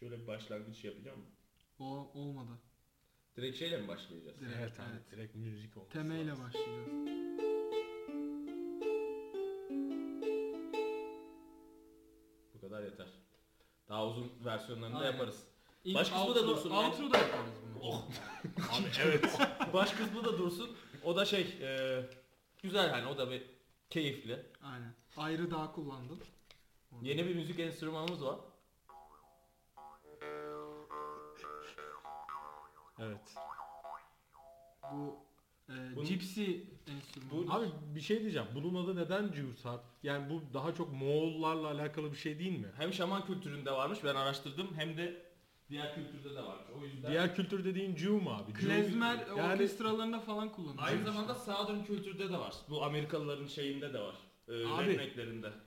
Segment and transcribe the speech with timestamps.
[0.00, 1.26] Şöyle bir başlangıç yapacağım mı?
[1.78, 2.50] O olmadı.
[3.36, 4.40] Direkt şeyle mi başlayacağız?
[4.40, 5.10] Direkt, Evet abi evet.
[5.10, 6.44] direkt müzik olması Temeyle lazım.
[6.44, 7.10] başlayacağız.
[12.54, 13.06] Bu kadar yeter.
[13.88, 15.12] Daha uzun versiyonlarını da Aynen.
[15.12, 15.44] yaparız.
[15.84, 16.70] İlk Baş kısmı da dursun.
[16.70, 17.94] Outro da yaparız bunu.
[18.72, 19.38] Abi evet.
[19.72, 20.70] Baş kısmı da dursun.
[21.04, 22.02] O da şey e,
[22.62, 23.42] güzel hani o da bir
[23.90, 24.46] keyifli.
[24.62, 24.94] Aynen.
[25.16, 26.18] Ayrı daha kullandım.
[26.92, 27.08] Orada.
[27.08, 28.38] Yeni bir müzik enstrümanımız var.
[33.00, 33.34] Evet.
[34.92, 35.16] Bu
[35.68, 36.44] e, Bunun- Gypsy
[36.86, 37.46] enstrümanı.
[37.48, 38.48] Bu- Abi bir şey diyeceğim.
[38.54, 39.32] Bunun adı neden
[39.64, 39.80] Hart?
[40.02, 42.68] Yani bu daha çok Moğollarla alakalı bir şey değil mi?
[42.76, 45.30] Hem şaman kültüründe varmış ben araştırdım hem de
[45.70, 46.66] diğer kültürde de varmış.
[46.80, 48.50] O yüzden Diğer kültür dediğin Jew mu abi?
[48.52, 50.88] Jew- Klezmer yani orkestralarında falan kullanılıyor.
[50.88, 52.54] aynı zamanda Southern kültürde de var.
[52.70, 54.14] Bu Amerikalıların şeyinde de var.
[54.48, 55.12] E, Abi.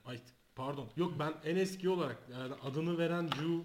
[0.05, 0.19] Ay
[0.55, 0.89] pardon.
[0.95, 3.63] Yok ben en eski olarak yani adını veren Jew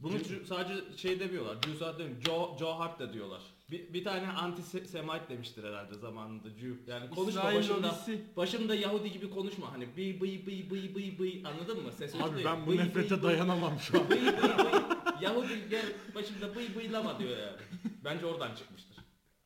[0.00, 1.54] Bunu Ju- sadece şey demiyorlar.
[1.54, 2.20] Jew saat demiyor.
[2.26, 3.40] Joe, Joe Hart da diyorlar.
[3.70, 6.92] Bir, bir tane anti-Semite demiştir herhalde zamanında Jew.
[6.92, 7.88] Yani konuşma İsrail başında.
[7.88, 8.20] lobisi.
[8.36, 9.72] Başında Yahudi gibi konuşma.
[9.72, 11.92] Hani bıy bıy bıy bıy bıy bıy anladın mı?
[11.98, 14.10] Ses Abi ben bu Bıy, nefrete dayanamam şu an.
[14.10, 14.80] Bıy bıy bıy.
[15.20, 17.56] Yahudi gel başımda bıy bıylama diyor yani.
[18.04, 18.96] Bence oradan çıkmıştır.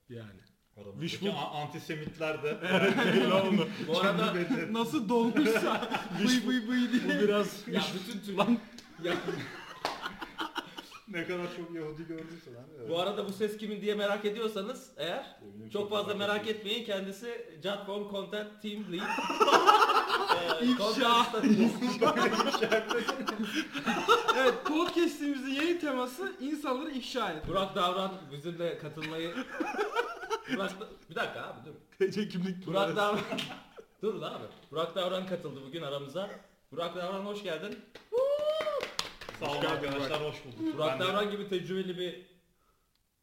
[0.09, 0.27] Yani.
[1.01, 2.49] Wishful- a- antisemitler de
[3.35, 3.69] oldu.
[3.89, 4.35] Bu arada
[4.71, 5.91] Nasıl dolmuşsa
[6.21, 7.21] bıy bıy bıy Bu diye.
[7.23, 8.37] biraz ya bütün tür...
[9.05, 9.15] ya,
[11.09, 12.65] ne kadar çok Yahudi gördüyse lan.
[12.79, 12.89] Evet.
[12.91, 17.47] bu arada bu ses kimin diye merak ediyorsanız eğer Eminim çok fazla merak etmeyin kendisi
[17.63, 19.03] Jotform Content Team Lead.
[20.79, 21.43] Content-
[24.39, 27.49] evet podcastimizin yeni teması insanları ifşa et.
[27.49, 29.35] Burak Davran bizimle katılmayı
[30.55, 32.07] Burak da- bir dakika abi dur.
[32.11, 33.21] TC kimlik Burak Davran
[34.03, 34.45] dur lan abi.
[34.71, 36.31] Burak Davran katıldı bugün aramıza.
[36.73, 37.79] Burak Davran hoş geldin.
[39.43, 40.75] Sağ olun geldin arkadaşlar hoş bulduk.
[40.75, 42.27] Burak Ben de Davran gibi tecrübeli bir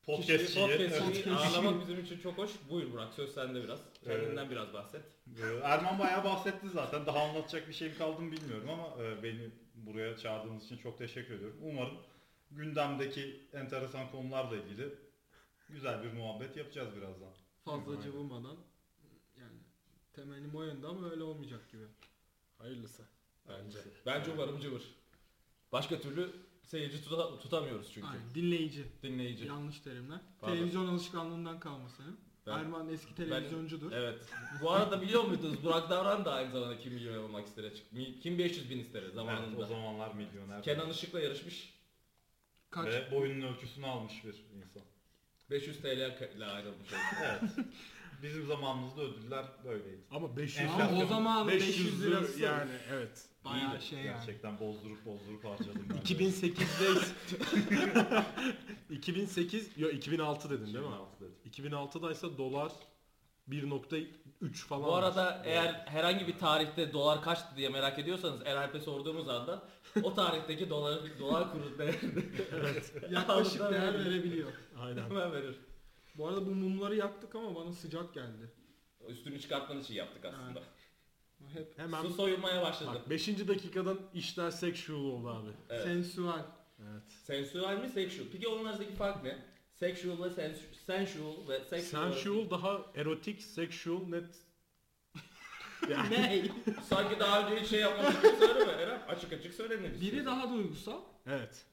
[0.03, 0.67] podcastçiyi.
[0.67, 2.51] kişiyi, podcastçiyi ağırlamak bizim için çok hoş.
[2.69, 3.79] Buyur Burak söz sende biraz.
[4.03, 5.01] Kendinden biraz bahset.
[5.27, 7.05] Ee, Erman bayağı bahsetti zaten.
[7.05, 11.33] Daha anlatacak bir şeyim kaldı mı bilmiyorum ama e, beni buraya çağırdığınız için çok teşekkür
[11.33, 11.57] ediyorum.
[11.61, 11.97] Umarım
[12.51, 14.93] gündemdeki enteresan konularla ilgili
[15.69, 17.29] güzel bir muhabbet yapacağız birazdan.
[17.65, 18.01] Fazla Aynen.
[18.01, 18.57] cıvımadan.
[19.39, 19.57] Yani
[20.13, 21.83] temelim o yönde ama öyle olmayacak gibi.
[22.57, 23.03] Hayırlısı.
[23.49, 23.79] Bence.
[24.05, 24.83] Bence umarım cıvır.
[25.71, 26.29] Başka türlü
[26.63, 28.07] seyirci tuta- tutamıyoruz çünkü.
[28.07, 28.35] Aynen.
[28.35, 28.83] Dinleyici.
[29.03, 29.45] Dinleyici.
[29.45, 30.19] Yanlış terimler.
[30.41, 30.55] Pardon.
[30.55, 32.17] Televizyon alışkanlığından kalma senin.
[32.47, 33.91] Ben- Erman eski televizyoncudur.
[33.91, 34.19] Evet.
[34.61, 37.95] Bu arada biliyor muydunuz Burak Davran da aynı zamanda kim milyon olmak istere çıktı.
[38.23, 39.61] Kim 500 bin istere Evet, zamanında.
[39.61, 40.63] o zamanlar milyoner.
[40.63, 41.73] Kenan Işık'la yarışmış.
[42.69, 42.87] Kaç?
[42.87, 44.81] Ve boyunun ölçüsünü almış bir insan.
[45.49, 45.85] 500 TL
[46.37, 46.89] ile ayrılmış.
[47.23, 47.41] Evet.
[48.23, 50.01] Bizim zamanımızda ödüller böyleydi.
[50.11, 50.87] Ama 500 Enflasyon.
[50.87, 53.25] Ama o zaman 500, 500 lirası yani evet.
[53.45, 53.85] bayağı İyiydi.
[53.85, 54.17] şey yani.
[54.17, 55.97] Gerçekten bozdurup bozdurup harcadım ben.
[55.97, 56.01] de.
[56.01, 57.01] 2008'de
[58.89, 60.85] 2008 yok 2006 dedin değil mi?
[60.85, 61.71] 2006 dedim.
[61.71, 62.71] 2006'da ise dolar
[63.49, 64.83] 1.3 falan.
[64.83, 69.63] Bu arada eğer herhangi bir tarihte dolar kaçtı diye merak ediyorsanız Eralp'e sorduğumuz anda
[70.03, 72.23] o tarihteki dolar dolar kuru değerini
[73.11, 74.51] Yaklaşık Aldan değer verebiliyor.
[74.79, 75.03] Aynen.
[75.03, 75.55] hemen verir.
[76.19, 78.51] Bu arada bu mumları yaktık ama bana sıcak geldi.
[79.07, 80.63] Üstünü çıkartman için yaptık aslında.
[81.53, 82.89] Hep Hemen Su soyulmaya başladı.
[82.95, 83.27] bak 5.
[83.47, 85.49] dakikadan işler sexual oldu abi.
[85.69, 85.83] Evet.
[85.83, 86.43] sensual.
[86.79, 87.03] Evet.
[87.23, 88.25] Sensual mi sexual?
[88.31, 89.37] Peki onun arasındaki fark ne?
[89.73, 92.11] Sexual ve sens- sensual ve sexual.
[92.13, 94.35] Sensual daha erotik, sexual net.
[95.89, 96.45] Yani ne?
[96.89, 99.01] Sanki daha önce hiç şey yapmamış gibi söyleme Eren.
[99.07, 101.01] Açık açık söyle ne Biri daha duygusal.
[101.27, 101.65] evet.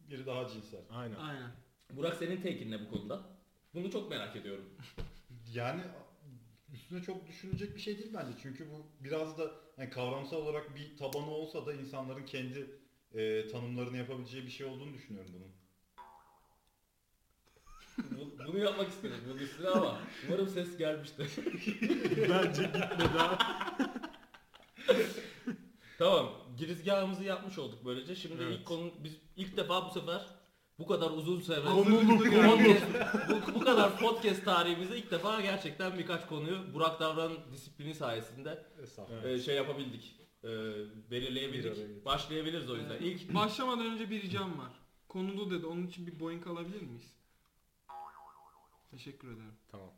[0.00, 0.80] Biri daha cinsel.
[0.90, 1.16] Aynen.
[1.16, 1.50] Aynen.
[1.92, 3.33] Burak senin take'in ne bu konuda?
[3.74, 4.64] Bunu çok merak ediyorum.
[5.52, 5.80] Yani
[6.72, 8.38] üstüne çok düşünecek bir şey değil bence.
[8.42, 12.70] Çünkü bu biraz da yani kavramsal olarak bir tabanı olsa da insanların kendi
[13.14, 15.54] e, tanımlarını yapabileceği bir şey olduğunu düşünüyorum bunun.
[18.18, 19.98] Bu- Bunu yapmak istedim bunun üstüne ama
[20.28, 21.30] umarım ses gelmiştir.
[22.30, 23.34] Bence gitmedi abi.
[25.98, 28.14] tamam girizgahımızı yapmış olduk böylece.
[28.16, 28.58] Şimdi Evet.
[28.58, 30.26] ilk konu biz ilk defa bu sefer
[30.78, 32.84] bu kadar uzun süre podcast,
[33.28, 38.64] bu, bu kadar podcast tarihimizde ilk defa gerçekten birkaç konuyu Burak Davran disiplini sayesinde
[39.24, 40.16] e, şey yapabildik.
[40.44, 40.48] E,
[41.10, 42.04] belirleyebildik.
[42.04, 42.98] Başlayabiliriz o yüzden.
[42.98, 44.72] İlk Başlamadan önce bir ricam var.
[45.08, 45.66] Konulu dedi.
[45.66, 47.14] Onun için bir boink alabilir miyiz?
[48.90, 49.54] Teşekkür ederim.
[49.70, 49.90] Tamam.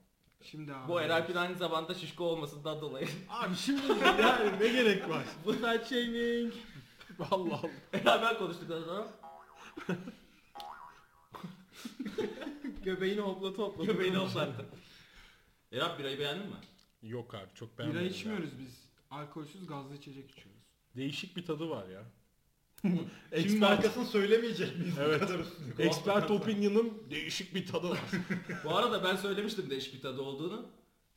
[0.43, 0.89] Şimdi abi.
[0.89, 3.09] bu Eralp'in aynı zamanda şişko olmasından dolayı.
[3.29, 3.83] Abi şimdi
[4.23, 5.25] yani ne gerek var?
[5.45, 6.53] Bu fat shaming.
[7.31, 7.71] Allah Allah.
[7.93, 9.09] Beraber konuştuktan sonra
[12.87, 13.93] Göbeğini hoplata hoplata.
[13.93, 14.65] göbeğini hoplattı.
[15.73, 16.57] Eralp birayı beğendin mi?
[17.03, 18.11] Yok abi çok Bira beğenmedim.
[18.11, 18.85] içmiyoruz biz.
[19.11, 20.63] Alkolsüz gazlı içecek içiyoruz.
[20.97, 22.03] Değişik bir tadı var ya.
[23.43, 25.21] Şimdi markasını söylemeyecek miyiz Evet.
[25.23, 25.87] bu kadar üstüne?
[25.87, 27.99] expert opinion'ın değişik bir tadı var.
[28.65, 30.67] Bu arada ben söylemiştim değişik bir tadı olduğunu.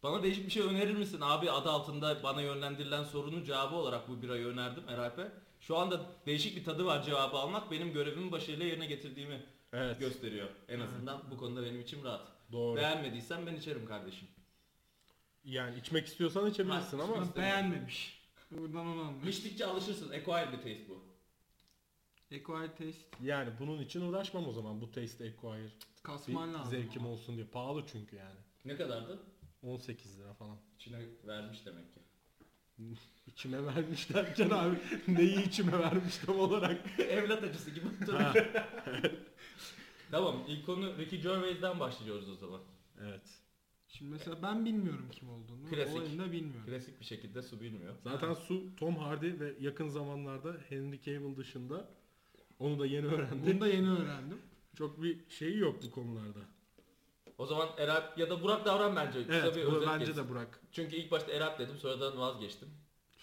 [0.03, 4.21] Bana değişik bir şey önerir misin abi adı altında bana yönlendirilen sorunun cevabı olarak bu
[4.21, 5.31] birayı önerdim Eralp'e.
[5.59, 9.43] Şu anda değişik bir tadı var cevabı almak benim görevimin başarıyla yerine getirdiğimi
[9.73, 9.99] evet.
[9.99, 10.49] gösteriyor.
[10.67, 12.27] En azından bu konuda benim içim rahat.
[12.51, 12.77] Doğru.
[12.77, 14.27] Beğenmediysen ben içerim kardeşim.
[15.43, 18.19] Yani içmek istiyorsan içebilirsin Ha, ama içmek- beğenmemiş.
[18.51, 19.27] Buradan onu anlıyor.
[19.27, 20.09] İçtikçe alışırsın.
[20.09, 21.03] Acquired bir taste bu.
[22.35, 24.81] Acquired taste yani bunun için uğraşmam o zaman.
[24.81, 25.69] Bu taste acquire.
[26.03, 26.71] kasman lazım.
[26.71, 27.45] zevkim olsun diye.
[27.45, 28.39] Pahalı çünkü yani.
[28.65, 29.19] Ne kadardı?
[29.63, 30.57] 18 lira falan.
[30.75, 31.99] İçine vermiş demek ki.
[33.27, 34.75] İçime vermiş derken abi
[35.07, 36.99] neyi içime vermiş tam olarak.
[36.99, 38.45] Evlat acısı gibi oturuyor.
[40.11, 42.61] tamam ilk konu Ricky Gervais'den başlıyoruz o zaman.
[43.01, 43.21] Evet.
[43.87, 45.69] Şimdi mesela ben bilmiyorum kim olduğunu.
[45.69, 45.97] Klasik.
[45.97, 46.65] Olayını da bilmiyorum.
[46.65, 47.95] Klasik bir şekilde su bilmiyor.
[48.03, 51.89] Zaten Su, Tom Hardy ve yakın zamanlarda Henry Cavill dışında
[52.59, 53.41] onu da yeni öğrendim.
[53.45, 54.37] Bunu da yeni öğrendim.
[54.75, 56.39] Çok bir şeyi yok bu konularda.
[57.39, 59.27] O zaman Erap ya da Burak davran bence.
[59.27, 60.23] Kısa Evet, bir bu özet bence geçsin.
[60.23, 60.59] de Burak.
[60.71, 62.69] Çünkü ilk başta Erap dedim sonradan vazgeçtim.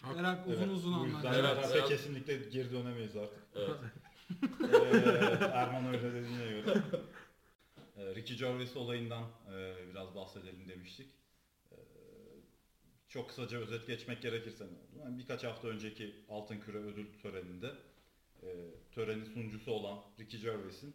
[0.02, 1.46] Hak- Merak uzun Evet, uzun Bu yüzden anlatacağım.
[1.46, 3.38] Evet, Erap'e biraz- kesinlikle geri dönemeyiz artık.
[3.54, 3.70] Evet.
[4.72, 6.82] Ee, Erman öyle dediğine göre.
[7.96, 9.22] Ee, Ricky Gervais olayından
[9.54, 11.10] e, biraz bahsedelim demiştik.
[11.72, 11.76] Ee,
[13.08, 15.04] çok kısaca özet geçmek gerekirse ne oldu?
[15.04, 17.70] Yani birkaç hafta önceki Altın Küre ödül töreninde
[18.42, 18.46] e,
[18.92, 20.94] törenin sunucusu olan Ricky Gervais'in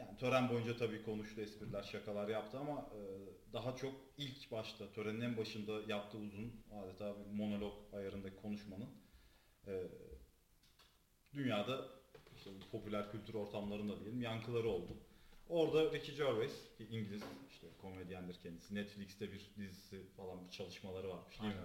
[0.00, 3.00] yani tören boyunca tabii konuştu, espriler, şakalar yaptı ama e,
[3.52, 8.88] daha çok ilk başta, törenin en başında yaptığı uzun adeta bir monolog ayarındaki konuşmanın
[9.66, 9.72] e,
[11.34, 11.88] dünyada
[12.36, 14.96] işte popüler kültür ortamlarında diyelim yankıları oldu.
[15.48, 18.74] Orada Ricky Gervais, ki İngiliz işte komedyendir kendisi.
[18.74, 21.60] Netflix'te bir dizisi falan bir çalışmaları varmış değil mi?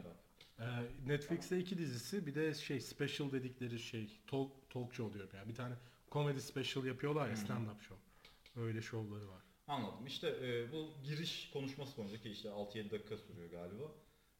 [0.60, 0.64] Ee,
[1.08, 5.50] Netflix'te iki dizisi bir de şey special dedikleri şey talk, talk show diyorum yani.
[5.50, 5.76] Bir tane
[6.12, 8.15] comedy special yapıyorlar ya stand up show.
[8.56, 9.42] Öyle şovları var.
[9.68, 10.08] Anladım.
[10.08, 13.92] İşte e, bu giriş konuşması boyunca ki işte 6-7 dakika sürüyor galiba.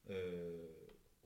[0.10, 0.16] E,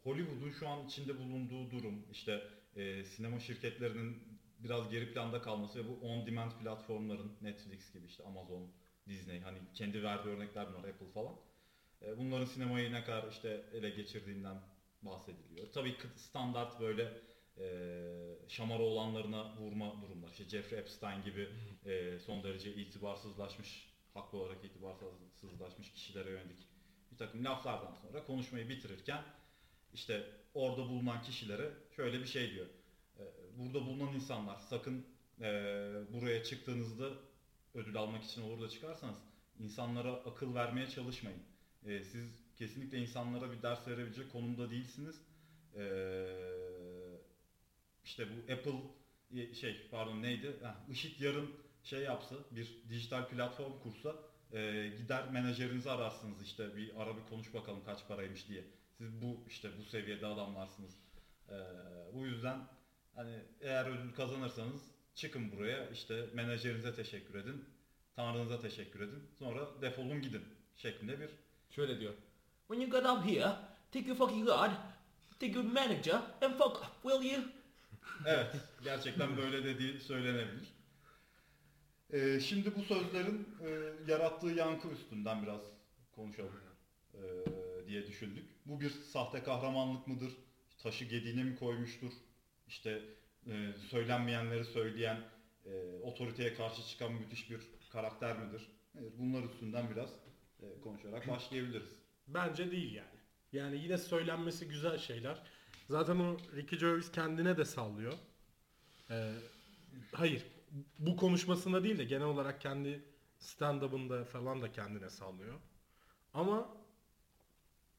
[0.03, 2.44] Hollywood'un şu an içinde bulunduğu durum, işte
[2.75, 8.24] e, sinema şirketlerinin biraz geri planda kalması ve bu on demand platformların Netflix gibi işte
[8.24, 8.71] Amazon,
[9.07, 11.35] Disney hani kendi verdiği örnekler bunlar Apple falan.
[12.01, 14.57] E, bunların sinemayı ne kadar işte ele geçirdiğinden
[15.01, 15.71] bahsediliyor.
[15.74, 17.21] Tabii standart böyle
[17.59, 17.69] e,
[18.47, 20.29] şamara olanlarına vurma durumlar.
[20.29, 21.50] İşte Jeffrey Epstein gibi
[21.85, 26.69] e, son derece itibarsızlaşmış, haklı olarak itibarsızlaşmış kişilere yönelik
[27.11, 29.23] bir takım laflardan sonra konuşmayı bitirirken
[29.94, 32.65] işte orada bulunan kişilere şöyle bir şey diyor.
[33.19, 33.23] E,
[33.57, 35.06] burada bulunan insanlar sakın
[35.41, 35.44] e,
[36.13, 37.09] buraya çıktığınızda
[37.73, 39.17] ödül almak için olur da çıkarsanız
[39.59, 41.41] insanlara akıl vermeye çalışmayın.
[41.85, 45.21] E, siz kesinlikle insanlara bir ders verebilecek konumda değilsiniz.
[45.75, 45.81] E,
[48.03, 48.81] işte bu Apple
[49.39, 50.47] e, şey pardon neydi?
[50.61, 51.49] Heh, IŞİD yarın
[51.83, 54.15] şey yapsa bir dijital platform kursa
[54.53, 58.63] e, gider menajerinizi ararsınız işte bir ara bir konuş bakalım kaç paraymış diye.
[58.97, 60.93] Siz bu işte bu seviyede adamlarsınız.
[61.49, 61.55] E,
[62.13, 62.59] bu yüzden
[63.15, 64.81] hani eğer ödül kazanırsanız
[65.15, 67.65] çıkın buraya işte menajerinize teşekkür edin.
[68.15, 69.23] Tanrınıza teşekkür edin.
[69.39, 70.43] Sonra defolun gidin
[70.75, 71.29] şeklinde bir
[71.69, 72.13] Şöyle diyor.
[72.67, 73.55] When you get up here,
[73.91, 74.71] take your fucking God,
[75.39, 77.41] take your manager and fuck off, will you?
[78.25, 80.73] Evet, gerçekten böyle dediği söylenebilir.
[82.13, 83.69] Ee, şimdi bu sözlerin e,
[84.11, 85.61] yarattığı yankı üstünden biraz
[86.16, 86.51] konuşalım
[87.13, 87.19] e,
[87.87, 88.49] diye düşündük.
[88.66, 90.31] Bu bir sahte kahramanlık mıdır?
[90.78, 92.11] Taşı gediğine mi koymuştur?
[92.68, 93.01] İşte
[93.47, 95.21] e, söylenmeyenleri söyleyen,
[95.66, 97.59] e, otoriteye karşı çıkan müthiş bir
[97.92, 98.68] karakter midir?
[98.99, 100.09] Evet, bunlar üstünden biraz
[100.61, 101.89] e, konuşarak başlayabiliriz.
[102.28, 103.19] Bence değil yani.
[103.51, 105.44] Yani yine söylenmesi güzel şeyler.
[105.89, 108.13] Zaten o Ricky Gervais kendine de sallıyor.
[109.09, 109.33] Ee,
[110.11, 110.45] hayır.
[110.99, 113.03] Bu konuşmasında değil de genel olarak kendi
[113.39, 115.59] stand-up'ında falan da kendine sallıyor.
[116.33, 116.77] Ama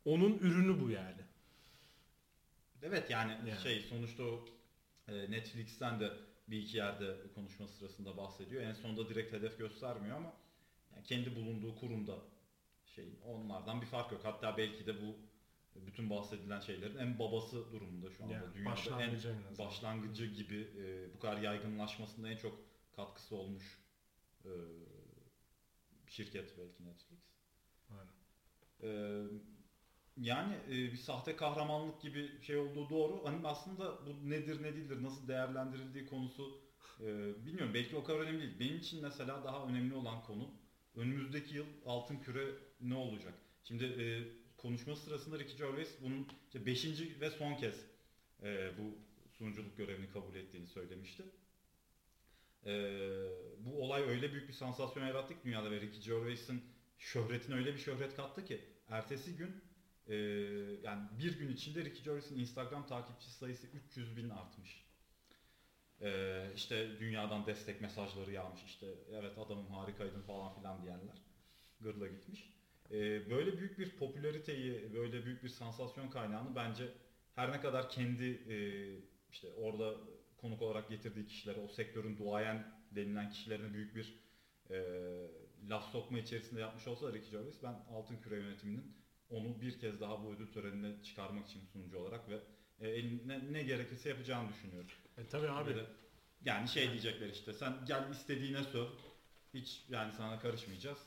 [0.05, 1.21] onun ürünü bu yani.
[2.83, 3.61] Evet yani, Yani.
[3.61, 4.45] şey sonuçta o
[5.09, 6.13] e, Netflix'ten de
[6.49, 8.63] bir iki yerde konuşma sırasında bahsediyor.
[8.63, 10.33] En sonunda direkt hedef göstermiyor ama
[10.95, 12.19] yani kendi bulunduğu kurumda
[12.87, 14.21] şey onlardan bir fark yok.
[14.25, 15.17] Hatta belki de bu
[15.87, 18.35] bütün bahsedilen şeylerin en babası durumunda şu anda.
[18.35, 22.59] Yani Dünyada başlangıcı en başlangıcı gibi e, bu kadar yaygınlaşmasında en çok
[22.97, 23.79] katkısı olmuş
[24.45, 24.51] e,
[26.07, 27.21] şirket belki Netflix.
[27.91, 28.21] Aynen.
[28.83, 29.27] Ee,
[30.17, 33.25] yani e, bir sahte kahramanlık gibi şey olduğu doğru.
[33.25, 36.61] Hani aslında bu nedir ne değildir, nasıl değerlendirildiği konusu
[37.01, 37.07] e,
[37.47, 37.75] bilmiyorum.
[37.75, 38.61] Belki o kadar önemli değil.
[38.61, 40.51] Benim için mesela daha önemli olan konu
[40.97, 43.35] önümüzdeki yıl altın küre ne olacak?
[43.65, 44.05] Şimdi e,
[44.63, 46.85] konuşma sırasında Ricky Gervais bunun 5.
[47.21, 47.85] ve son kez
[48.43, 48.99] e, bu
[49.39, 51.25] sunuculuk görevini kabul ettiğini söylemişti.
[52.67, 53.27] Ee,
[53.59, 56.63] bu olay öyle büyük bir sansasyon yarattı ki dünyada ve Ricky Gervais'in
[56.99, 59.65] şöhretine öyle bir şöhret kattı ki ertesi gün
[60.07, 60.17] e,
[60.83, 64.85] yani bir gün içinde Ricky Gervais'in Instagram takipçi sayısı 300 bin artmış.
[66.03, 71.17] Ee, işte dünyadan destek mesajları yağmış işte evet adamım harikaydın falan filan diyenler
[71.81, 72.60] gırla gitmiş.
[72.91, 76.89] Ee, böyle büyük bir popülariteyi, böyle büyük bir sansasyon kaynağını bence
[77.35, 78.57] her ne kadar kendi e,
[79.31, 79.95] işte orada
[80.37, 84.19] konuk olarak getirdiği kişilere, o sektörün duayen denilen kişilerine büyük bir
[84.71, 84.77] e,
[85.69, 88.97] laf sokma içerisinde yapmış olsa da Ricky Gervais ben Altın Küre yönetiminin
[89.31, 92.41] onu bir kez daha bu ödül törenine çıkarmak için sunucu olarak ve
[92.81, 94.91] e, eline ne gerekirse yapacağını düşünüyorum.
[95.19, 95.71] E tabii abi.
[95.71, 95.87] Böyle-
[96.45, 98.87] yani şey diyecekler işte sen gel istediğine söv.
[99.55, 100.99] Hiç yani sana karışmayacağız.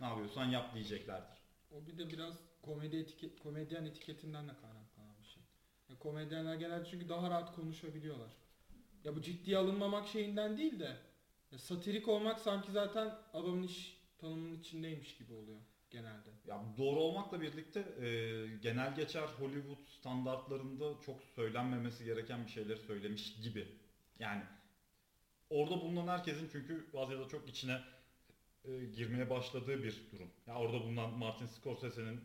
[0.00, 1.38] Ne yapıyorsan yap diyeceklerdir.
[1.70, 5.42] O bir de biraz komedi etiket, komedyen etiketinden de kaynaklanan bir şey.
[5.88, 8.32] Ya komedyenler genelde çünkü daha rahat konuşabiliyorlar.
[9.04, 10.96] Ya bu ciddiye alınmamak şeyinden değil de
[11.52, 16.30] ya satirik olmak sanki zaten adamın iş tanımının içindeymiş gibi oluyor genelde.
[16.46, 18.06] Ya doğru olmakla birlikte e,
[18.62, 23.68] genel geçer Hollywood standartlarında çok söylenmemesi gereken bir şeyleri söylemiş gibi.
[24.18, 24.42] Yani
[25.50, 27.80] orada bulunan herkesin çünkü da çok içine
[28.64, 30.30] e, girmeye başladığı bir durum.
[30.46, 32.20] Ya orada bulunan Martin Scorsese'nin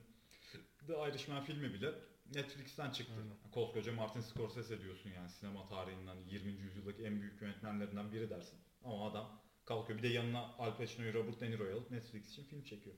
[0.88, 1.94] The Irishman filmi bile
[2.36, 3.14] Netflix'ten çıktı.
[3.18, 3.52] Aynen.
[3.52, 6.62] Koskoca Martin Scorsese diyorsun yani sinema tarihinin hani 20.
[6.62, 8.60] yüzyıldaki en büyük yönetmenlerinden biri dersin.
[8.84, 12.64] Ama adam kalkıyor bir de yanına Al Pacino'yu Robert De Niro'yu alıp Netflix için film
[12.64, 12.96] çekiyor.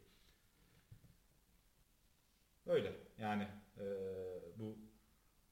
[2.65, 3.86] Öyle yani eee,
[4.60, 4.77] bu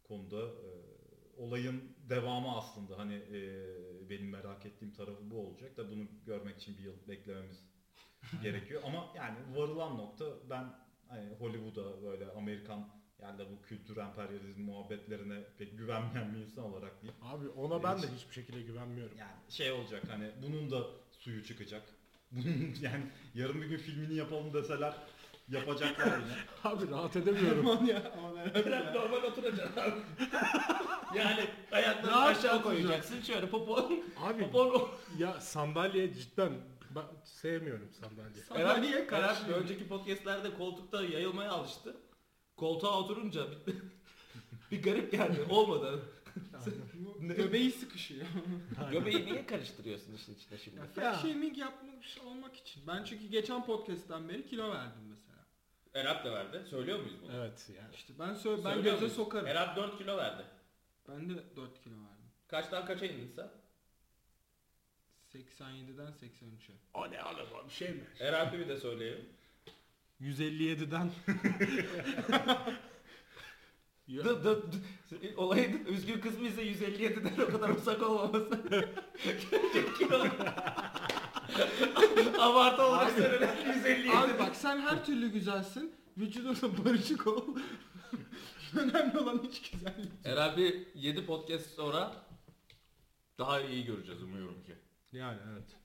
[0.04, 0.82] konuda eee,
[1.38, 6.78] olayın devamı aslında hani eee, benim merak ettiğim tarafı bu olacak da bunu görmek için
[6.78, 7.64] bir yıl beklememiz
[8.44, 10.66] gerekiyor ama yani varılan nokta ben
[11.08, 12.88] hani Hollywood'a böyle Amerikan
[13.22, 17.14] yani bu kültür emperyalizm muhabbetlerine pek güvenmeyen bir insan olarak değil.
[17.22, 19.18] Abi ona ben de hiçbir şekilde güvenmiyorum.
[19.18, 20.84] Yani şey olacak hani bunun da
[21.20, 21.84] suyu çıkacak.
[22.32, 23.04] Bunun yani
[23.36, 24.94] yarın bir gün filmini yapalım deseler
[25.50, 26.34] yapacaklar yine.
[26.64, 27.68] Abi rahat edemiyorum.
[27.68, 29.92] Aman ya aman herhalde Biraz normal oturacaksın abi.
[31.18, 34.04] yani ayaklarını aşağı koyacaksın şöyle popon.
[34.18, 36.52] Abi popon ya sandalye cidden
[36.98, 38.44] ben sevmiyorum sandalye.
[38.44, 39.54] Sandalye Karar karşı.
[39.54, 41.98] önceki podcastlerde koltukta yayılmaya alıştı.
[42.56, 43.76] Koltuğa oturunca bir,
[44.72, 45.46] bir garip geldi.
[45.50, 46.02] Olmadı.
[46.94, 48.26] Bu Göbeği sıkışıyor.
[48.92, 50.78] Göbeği niye karıştırıyorsun işin içine şimdi?
[50.78, 52.84] Ya fat shaming yapmış olmak için.
[52.88, 55.38] Ben çünkü geçen podcast'ten beri kilo verdim mesela.
[55.94, 56.64] Erap da verdi.
[56.70, 57.32] Söylüyor muyuz bunu?
[57.34, 57.96] Evet yani.
[57.96, 59.16] İşte ben söyle ben Söylüyor göze muyuz?
[59.16, 59.48] sokarım.
[59.48, 60.44] Erap 4 kilo verdi.
[61.10, 62.26] Ben de 4 kilo verdim.
[62.48, 63.50] Kaçtan kaça indin sen?
[65.34, 66.74] 87'den 83'e.
[66.94, 68.04] O ne oğlum o bir şey mi?
[68.20, 69.26] Erap'ı bir de söyleyelim.
[70.22, 71.12] 157'den
[74.08, 74.78] Ya, Dı, dı, dı.
[75.38, 78.60] Olayın üzgün kısmı ise 157'den o kadar uzak olmaması.
[79.98, 80.20] Kilo.
[82.40, 84.12] Abartı olarak söylenen 157.
[84.12, 85.96] Abi bak sen her türlü güzelsin.
[86.18, 87.46] Vücudunla barışık ol.
[88.78, 90.12] Önemli olan hiç güzellik.
[90.24, 92.12] Herhalde 7 podcast sonra
[93.38, 94.76] daha iyi göreceğiz umuyorum ki.
[95.12, 95.76] Yani evet.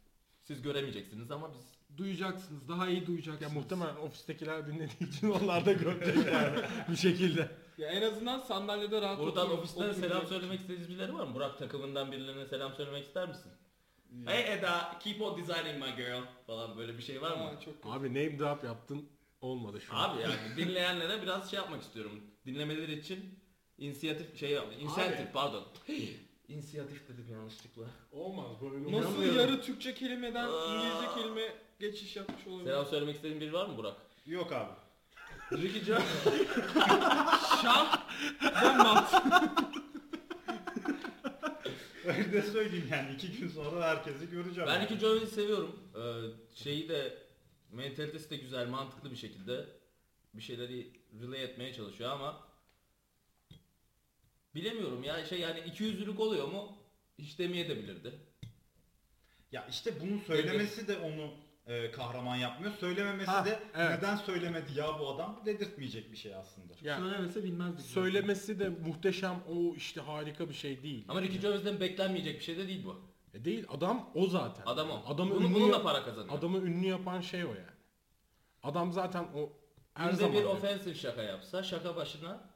[0.43, 2.69] Siz göremeyeceksiniz ama biz Duyacaksınız.
[2.69, 3.53] Daha iyi Ya duyacaksınız.
[3.53, 7.51] muhtemelen ofistekiler dinlediği için onlar da görecek yani bir şekilde.
[7.79, 11.35] Ya en azından sandalyede rahat buradan otur- ofisten selam söylemek istediğiniz birileri var mı?
[11.35, 13.53] Burak takımından birilerine selam söylemek ister misin?
[14.27, 17.45] Hey Eda, keep on designing my girl falan böyle bir şey var mı?
[17.45, 17.89] Aa, çok kötü.
[17.89, 19.09] Abi name drop yaptın
[19.41, 20.09] olmadı şu an.
[20.11, 22.21] Abi yani dinleyenlere biraz şey yapmak istiyorum.
[22.47, 23.39] Dinlemeleri için
[23.79, 25.65] inisiyatif şey inisiyatif pardon.
[26.53, 27.83] İnisiyatif dedim yanlışlıkla.
[28.13, 28.93] Olmaz böyle.
[29.01, 30.49] Nasıl yarı Türkçe kelimeden.
[30.49, 31.43] İngilizce kelime
[31.81, 32.67] geçiş yapmış olabilir?
[32.71, 33.97] Selam söylemek istediğin biri var mı Burak?
[34.27, 34.73] Yok abi.
[35.53, 36.07] Ricky Gervais.
[37.63, 38.07] Şah
[38.63, 39.23] ve mat.
[42.05, 44.69] Öyle de söyleyeyim yani iki gün sonra herkesi göreceğim.
[44.69, 44.85] ben yani.
[44.85, 45.81] Ricky Gervais'i seviyorum.
[45.97, 46.01] Ee,
[46.55, 47.19] şeyi de
[47.73, 49.67] mentalitesi de güzel, mantıklı bir şekilde
[50.35, 50.93] bir şeyleri
[51.23, 52.41] relay etmeye çalışıyor ama
[54.55, 56.79] bilemiyorum ya şey yani iki yüzlülük oluyor mu?
[57.19, 58.13] Hiç demeyebilirdi.
[59.53, 61.31] Ya işte bunu söylemesi de onu
[61.67, 62.73] e, kahraman yapmıyor.
[62.81, 63.91] Söylememesi Ha, de evet.
[63.99, 66.73] neden söylemedi ya bu adam dedirtmeyecek bir şey aslında.
[66.83, 67.87] Ya, Söylemese bilmezdik.
[67.87, 71.05] söylemesi de muhteşem o işte harika bir şey değil.
[71.09, 73.01] Ama Ricky Gervais'den beklenmeyecek bir şey de değil bu.
[73.35, 74.63] E değil adam o zaten.
[74.67, 75.03] Adam o.
[75.07, 76.39] Adamı Bunu, ünlü bununla yap- para kazanıyor.
[76.39, 77.67] Adamı ünlü yapan şey o yani.
[78.63, 79.53] Adam zaten o
[79.95, 82.52] her Günde zaman bir offensive şaka yapsa, şaka başına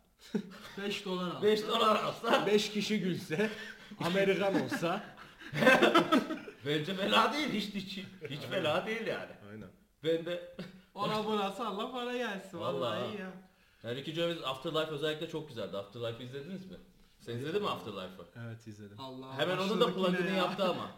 [0.78, 1.42] 5 dolar al.
[1.42, 3.50] 5 dolar alsa 5 kişi gülse
[4.04, 5.04] Amerikan olsa
[6.66, 7.52] bence fena değil.
[7.52, 7.98] Hiç hiç,
[8.30, 9.32] hiç fena değil yani.
[9.50, 9.68] Aynen.
[10.04, 10.56] Ben de
[10.94, 12.58] Ona buna salla para gelsin.
[12.58, 13.00] Vallahi.
[13.02, 13.94] Vallahi, iyi ya.
[13.94, 15.76] Ricky Gervais Afterlife özellikle çok güzeldi.
[15.76, 16.76] Afterlife'ı izlediniz mi?
[17.20, 18.24] Sen izledin mi Afterlife'ı?
[18.46, 19.00] Evet izledim.
[19.00, 20.36] Allah Hemen onun da plugin'i ya.
[20.36, 20.90] yaptı ama.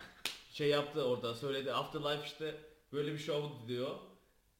[0.52, 1.72] Şey yaptı orada söyledi.
[1.72, 2.54] Afterlife işte
[2.92, 3.90] böyle bir show diyor.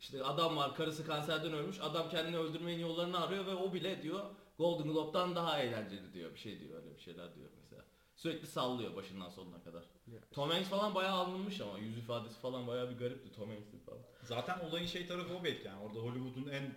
[0.00, 1.76] İşte adam var karısı kanserden ölmüş.
[1.80, 4.20] Adam kendini öldürmenin yollarını arıyor ve o bile diyor
[4.58, 6.32] Golden Globe'dan daha eğlenceli diyor.
[6.34, 7.84] Bir şey diyor öyle bir şeyler diyor mesela.
[8.16, 9.84] Sürekli sallıyor başından sonuna kadar.
[10.32, 14.00] Tom Hanks falan bayağı alınmış ama yüz ifadesi falan bayağı bir garipti Tom Hanks'in falan.
[14.22, 15.82] Zaten olayın şey tarafı o belki yani.
[15.82, 16.74] Orada Hollywood'un en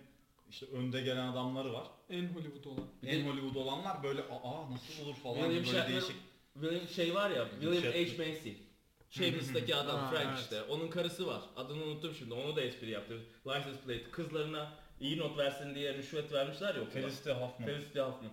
[0.50, 1.86] işte önde gelen adamları var.
[2.10, 2.84] En Hollywood olan.
[3.02, 6.16] Bir en de- Hollywood olanlar böyle aa nasıl olur falan William böyle Shatner- değişik.
[6.54, 8.06] William şey var ya William Shatner.
[8.06, 8.18] H.
[8.30, 8.50] Macy.
[9.10, 10.38] Shameless'taki adam Frank evet.
[10.38, 10.62] işte.
[10.62, 11.42] Onun karısı var.
[11.56, 12.34] Adını unuttum şimdi.
[12.34, 13.20] Onu da espri yaptı.
[13.46, 14.10] License plate.
[14.10, 16.92] Kızlarına iyi not versin diye rüşvet vermişler ya okula.
[16.92, 17.66] Felicity Huffman.
[17.66, 18.32] Felicity Huffman.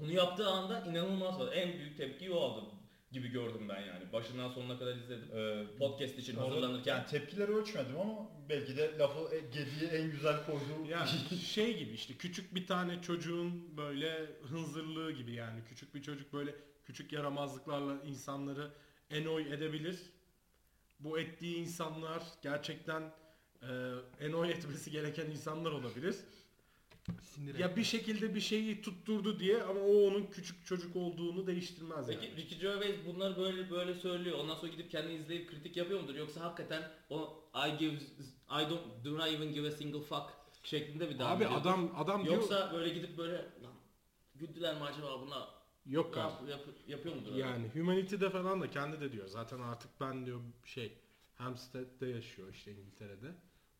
[0.00, 1.52] Onu yaptığı anda inanılmaz var.
[1.52, 2.64] En büyük tepkiyi o aldı
[3.12, 4.12] gibi gördüm ben yani.
[4.12, 5.36] Başından sonuna kadar izledim.
[5.36, 6.96] Ee, Podcast için hazırlanırken.
[6.96, 11.06] Yani tepkileri ölçmedim ama belki de lafı e- gediği en güzel koyduğu Ya
[11.46, 16.54] şey gibi işte küçük bir tane çocuğun böyle hınzırlığı gibi yani küçük bir çocuk böyle
[16.84, 18.70] küçük yaramazlıklarla insanları
[19.10, 19.98] enoy edebilir.
[21.00, 23.02] Bu ettiği insanlar gerçekten
[23.62, 23.68] e,
[24.26, 26.16] enoy etmesi gereken insanlar olabilir.
[27.22, 32.06] Sinir Ya bir şekilde bir şeyi tutturdu diye ama o onun küçük çocuk olduğunu değiştirmez
[32.06, 32.36] Peki yani.
[32.36, 34.38] Ricky Gervais bunları böyle böyle söylüyor.
[34.38, 36.14] Ondan sonra gidip kendi izleyip kritik yapıyor mudur?
[36.14, 37.94] Yoksa hakikaten o I give
[38.50, 40.26] I don't do not even give a single fuck
[40.62, 41.60] şeklinde bir devam Abi ediyordur?
[41.60, 43.74] adam adam diyor Yoksa böyle gidip böyle lan
[44.34, 45.48] güldüler mi acaba buna?
[45.86, 47.32] yok yap, yap- yapıyor mudur?
[47.32, 47.40] öyle?
[47.40, 49.26] Yani Humanity'de falan da kendi de diyor.
[49.28, 50.92] Zaten artık ben diyor şey
[51.34, 53.34] Hampstead'de yaşıyor işte İngiltere'de.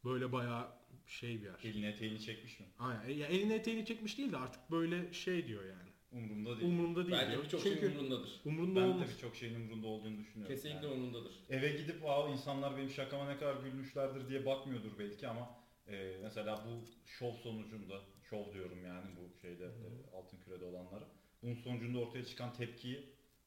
[0.04, 0.68] Böyle bayağı
[1.06, 1.54] şey bir yer.
[1.64, 2.66] elini eteğini çekmiş mi?
[2.78, 3.08] Aynen.
[3.08, 5.90] Ya elini eteğini çekmiş değil de artık böyle şey diyor yani.
[6.12, 6.68] Umurumda değil.
[6.72, 7.44] Umurunda değil Bence diyor.
[7.44, 8.40] birçok Çünkü şeyin umurundadır.
[8.44, 9.08] umurunda ben olmaz.
[9.08, 10.54] de birçok şeyin umurunda olduğunu düşünüyorum.
[10.56, 11.32] Kesinlikle Yani umurundadır.
[11.50, 15.50] eve gidip aa insanlar benim şakama ne kadar gülmüşlerdir diye bakmıyordur belki ama
[15.88, 21.04] e, mesela bu şov sonucunda şov diyorum yani bu şeyde e, altın kürede olanlara.
[21.42, 23.04] Bunun sonucunda ortaya çıkan tepkiyi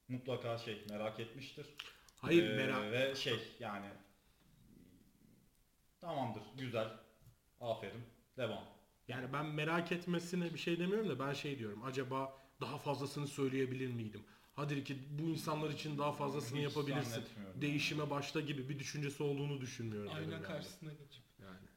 [0.08, 1.66] mutlaka şey merak etmiştir.
[2.18, 2.92] Hayır Ee, merak.
[2.92, 3.86] Ve şey yani
[6.06, 6.88] tamamdır güzel
[7.62, 8.04] aferin
[8.38, 8.64] devam.
[9.08, 11.84] Yani ben merak etmesine bir şey demiyorum da ben şey diyorum.
[11.84, 14.24] Acaba daha fazlasını söyleyebilir miydim?
[14.56, 17.24] Hadi ki bu insanlar için daha fazlasını Hiç yapabilirsin.
[17.62, 20.12] Değişime başla gibi bir düşüncesi olduğunu düşünmüyorum.
[20.16, 20.44] Ayna yani.
[20.44, 21.24] karşısına geçip.
[21.42, 21.68] Yani.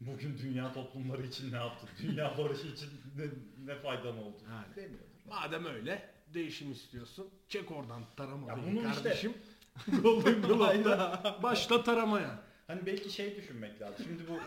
[0.00, 1.86] Bugün dünya toplumları için ne yaptı?
[2.02, 3.24] Dünya barışı için ne,
[3.72, 4.36] ne faydan oldu?
[4.50, 4.76] Yani.
[4.76, 5.06] Demiyordur.
[5.28, 7.30] Madem öyle değişim istiyorsun.
[7.48, 9.34] Çek oradan taramayı Ya bunun işte- kardeşim.
[10.02, 12.45] Golden Globe'da başla taramaya.
[12.66, 14.06] Hani belki şey düşünmek lazım.
[14.08, 14.38] Şimdi bu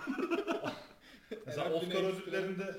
[1.46, 2.76] mesela Oscar ödüllerinde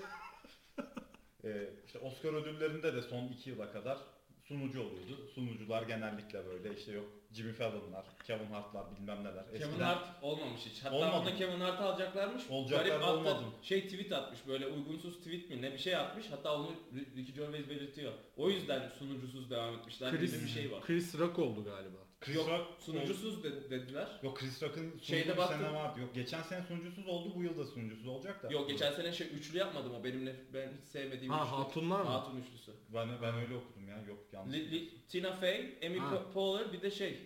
[1.44, 3.98] e, işte Oscar ödüllerinde de son iki yıla kadar
[4.44, 5.28] sunucu oluyordu.
[5.34, 9.44] Sunucular genellikle böyle işte yok Jimmy Fallon'lar, Kevin Hart'lar bilmem neler.
[9.44, 10.84] Kevin Eskiden- Hart olmamış hiç.
[10.84, 11.36] Hatta Olmadı mı?
[11.36, 12.42] Kevin Hart'ı alacaklarmış.
[12.50, 13.52] Olacaklar Garip attı- olmadı mı?
[13.62, 16.26] Şey tweet atmış böyle uygunsuz tweet mi ne bir şey atmış.
[16.30, 16.72] Hatta onu
[17.16, 18.12] Ricky Gervais belirtiyor.
[18.36, 20.82] O yüzden sunucusuz devam etmişler gibi bir şey var.
[20.82, 21.98] Chris Rock oldu galiba.
[22.20, 24.08] Chris Yok Rock sunucusuz de- dediler.
[24.22, 25.58] Yok Chris Rock'ın sunucu Şeyde bir baktım.
[25.58, 26.00] sene vardı.
[26.00, 28.52] Yok geçen sene sunucusuz oldu bu yıl da sunucusuz olacak da.
[28.52, 31.56] Yok geçen sene şey üçlü yapmadım o benimle ben hiç sevmediğim Ha üçlü.
[31.56, 32.08] hatunlar mı?
[32.10, 32.72] Hatun üçlüsü.
[32.94, 34.54] Ben, ben öyle okudum ya yok yanlış.
[34.56, 36.14] Li, Li- Tina Fey, Amy Ha.
[36.14, 37.18] Po- Poehler bir de şey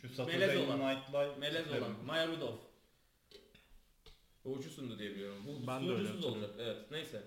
[0.00, 0.78] Şu Melez Saturday olan.
[0.80, 1.80] Night Live melez tipleri.
[1.80, 2.60] olan Maya Rudolph.
[4.44, 5.36] O üçüsündü diye biliyorum.
[5.46, 6.50] Bu Ben de öyle sunucusuz olacak.
[6.58, 7.22] Evet neyse.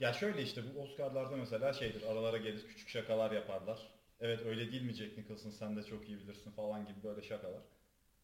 [0.00, 3.78] Ya şöyle işte bu Oscar'larda mesela şeydir aralara gelir küçük şakalar yaparlar.
[4.20, 7.62] Evet öyle değil mi Jack Nicholson sen de çok iyi bilirsin falan gibi böyle şakalar.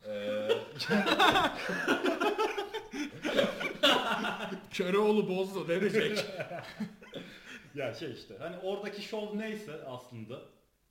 [0.07, 0.11] Ee,
[4.71, 6.19] Köroğlu bozdu denecek.
[7.75, 10.43] ya şey işte hani oradaki şov neyse aslında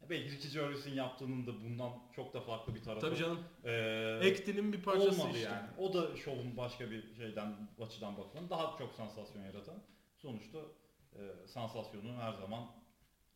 [0.09, 3.01] belki Ricky Gervais'in yaptığının da bundan çok da farklı bir tarafı.
[3.01, 3.39] Tabii canım.
[3.65, 5.49] Ee, Act'inin bir parçası olmadı işte.
[5.49, 5.67] yani.
[5.77, 9.75] O da şovun başka bir şeyden açıdan bakılan daha çok sansasyon yaratan.
[10.17, 10.57] Sonuçta
[11.15, 12.67] e, sansasyonu her zaman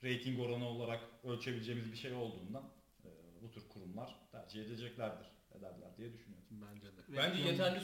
[0.03, 2.63] rating oranı olarak ölçebileceğimiz bir şey olduğundan
[3.05, 3.09] e,
[3.41, 6.47] bu tür kurumlar tercih edeceklerdir, ederler diye düşünüyorum.
[6.51, 7.01] Bence de.
[7.17, 7.79] Bence yeterli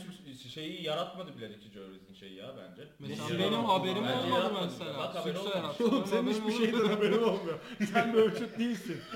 [0.50, 2.88] şeyi yaratmadı bile Ricky Gervais'in şeyi ya bence.
[3.00, 3.68] Mesela benim yaratmadı.
[3.68, 4.98] haberim Bence olmadı mesela.
[4.98, 5.80] Bak haberi Sükse olmamış.
[5.80, 5.84] yarattı.
[5.86, 6.94] Oğlum Benim senin haberim hiçbir şeyden olmadı.
[6.96, 7.60] haberin olmuyor.
[7.94, 9.02] Sen bir ölçüt değilsin.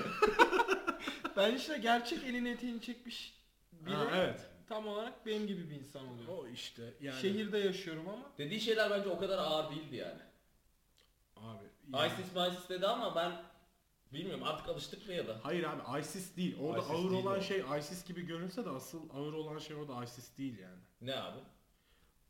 [1.36, 3.34] Ben işte gerçek elini eteğini çekmiş
[3.72, 4.46] biri Ha, evet.
[4.68, 6.28] tam olarak benim gibi bir insan oluyor.
[6.28, 7.20] O işte yani.
[7.20, 10.20] Şehirde yaşıyorum ama Dediği şeyler bence o kadar ağır değildi yani.
[11.36, 11.64] Abi.
[11.92, 13.32] Yani- ISIS ISIS dedi ama ben
[14.12, 15.40] bilmiyorum artık alıştık mı ya da.
[15.42, 16.56] Hayır abi ISIS değil.
[16.60, 17.42] Orada ISIS ağır değil olan o.
[17.42, 20.80] şey ISIS gibi görünse de asıl ağır olan şey orada ISIS değil yani.
[21.00, 21.38] Ne abi?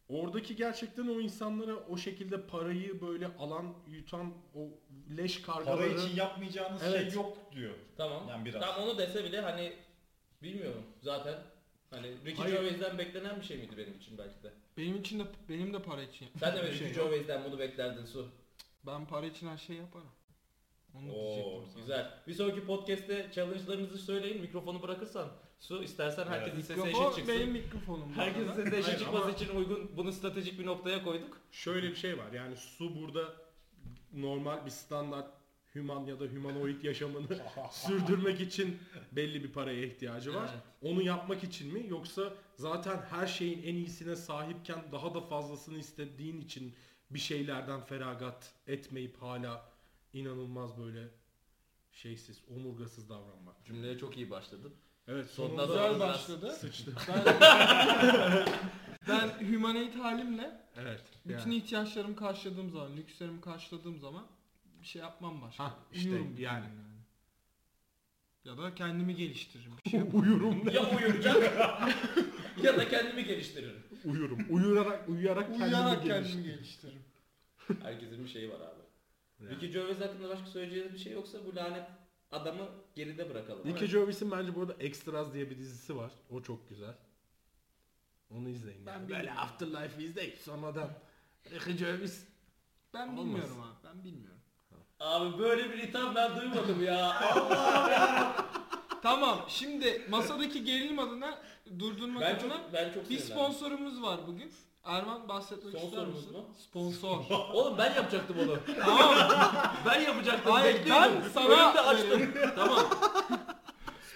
[0.08, 4.60] Oradaki gerçekten o insanlara o şekilde parayı böyle alan, yutan o
[5.16, 5.76] leş kargaları...
[5.76, 7.12] Para için yapmayacağınız Evet.
[7.12, 7.74] şey yok diyor.
[7.96, 8.28] Tamam.
[8.28, 8.60] Yani biraz.
[8.60, 9.72] Tam onu dese bile hani
[10.42, 11.34] bilmiyorum zaten
[11.90, 12.54] hani Ricky Hayır.
[12.54, 14.52] Gervais'den beklenen bir şey miydi benim için belki de.
[14.76, 16.28] benim için de benim de para için.
[16.40, 17.10] Sen de mi bir şey Ricky yok.
[17.10, 18.28] Gervais'den bunu beklerdin Su?
[18.88, 20.06] Ben para için her şeyi yaparım.
[20.94, 21.80] Onu Oo, diyecektim sana.
[21.80, 22.10] güzel.
[22.26, 24.40] Bir sonraki podcast'te challenge'larınızı söyleyin.
[24.40, 25.28] Mikrofonu bırakırsan.
[25.58, 27.34] Su istersen herkesin sesi eşit Mikrofon çıksın.
[27.34, 28.08] benim mikrofonum.
[28.14, 28.62] bu Herkesin arada.
[28.64, 31.40] sesi eşit Hayır, çıkması ama- için uygun bunu stratejik bir noktaya koyduk.
[31.50, 32.32] Şöyle bir şey var.
[32.32, 33.34] Yani su burada
[34.12, 35.30] normal bir standart
[35.72, 37.26] human ya da humanoid yaşamını
[37.70, 38.78] sürdürmek için
[39.12, 40.50] belli bir paraya ihtiyacı var.
[40.52, 40.92] Evet.
[40.92, 46.40] Onu yapmak için mi yoksa zaten her şeyin en iyisine sahipken daha da fazlasını istediğin
[46.40, 46.74] için
[47.10, 49.68] bir şeylerden feragat etmeyip hala
[50.12, 51.08] inanılmaz böyle
[51.92, 53.64] şeysiz, omurgasız davranmak.
[53.64, 54.74] Cümleye çok iyi başladın.
[55.08, 56.52] Evet Sonunda sonunda da- Güzel başladı.
[56.52, 56.92] sıçtı.
[57.08, 57.24] Ben,
[59.08, 61.02] ben humanoid halimle Evet.
[61.24, 61.56] bütün yani.
[61.56, 64.26] ihtiyaçlarımı karşıladığım zaman, lükslerimi karşıladığım zaman
[64.82, 65.64] bir şey yapmam başka.
[65.64, 66.66] Ha, işte bütün yani.
[68.48, 69.72] Ya da kendimi geliştiririm.
[69.84, 70.72] Bir şey Uyurum ne?
[70.74, 71.42] Ya uyuyacak
[72.62, 73.82] ya da kendimi geliştiririm.
[74.04, 74.38] Uyurum.
[74.50, 76.24] Uyurarak uyuyarak kendimi Uyuyarak geliştiririm.
[76.34, 77.02] kendimi geliştiririm.
[77.82, 78.82] Herkesin bir şeyi var abi.
[79.40, 79.56] Yani.
[79.56, 81.86] Ricky Gervais hakkında başka söyleyeceğiniz bir şey yoksa bu lanet
[82.30, 83.64] adamı geride bırakalım.
[83.64, 86.12] Ricky Gervais'in bence burada Extras diye bir dizisi var.
[86.30, 86.94] O çok güzel.
[88.30, 88.86] Onu izleyin.
[88.86, 89.08] Ben yani.
[89.08, 90.34] Böyle Afterlife izleyin.
[90.36, 90.90] Sonradan
[91.50, 92.24] Ricky Gervais.
[92.94, 93.24] Ben Olmaz.
[93.24, 93.88] bilmiyorum abi.
[93.88, 94.37] Ben bilmiyorum.
[95.00, 97.16] Abi böyle bir itham ben duymadım ya.
[99.02, 101.38] Tamam şimdi masadaki gerilim adına
[101.78, 103.34] durdurmak ben adına çok ben çok bir sinirlendim.
[103.36, 104.52] sponsorumuz var bugün.
[104.84, 106.32] Erman bahsetmek ister Sponsorumuz misin?
[106.36, 106.44] mu?
[106.68, 107.18] Sponsor.
[107.54, 108.58] Oğlum ben yapacaktım onu.
[108.84, 109.14] tamam.
[109.86, 110.52] Ben yapacaktım.
[110.52, 111.12] Hayır, bekliyordum.
[111.24, 112.32] ben sana Önümde açtım.
[112.56, 112.86] tamam.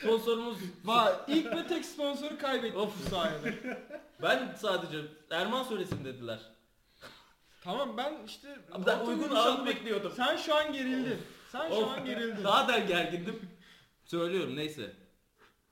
[0.00, 1.12] Sponsorumuz Var.
[1.28, 2.92] İlk ve tek sponsoru kaybettik Of.
[3.06, 3.78] bu sayede.
[4.22, 4.98] ben sadece
[5.30, 6.38] Erman söylesin dediler.
[7.64, 10.12] Tamam ben işte Ben uygun anı bekliyordum.
[10.16, 11.18] Sen şu an gerildin.
[11.52, 11.88] Sen şu Of.
[11.98, 12.44] an gerildin.
[12.44, 13.40] Daha da gergindim.
[14.04, 14.96] Söylüyorum neyse.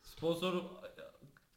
[0.03, 0.64] Sponsoru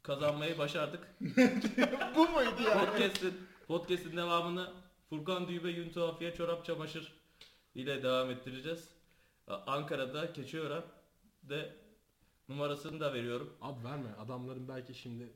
[0.03, 1.07] kazanmayı başardık.
[2.15, 2.85] bu muydu yani?
[2.85, 3.33] Podcast'in
[3.67, 4.73] podcast'in devamını
[5.09, 7.13] Furkan Düğme Yün Tuhafiye Çorap Çamaşır
[7.75, 8.89] ile devam ettireceğiz.
[9.47, 11.75] Ankara'da Keçiören'de
[12.49, 13.57] numarasını da veriyorum.
[13.61, 14.09] Abi verme.
[14.19, 15.33] Adamların belki şimdi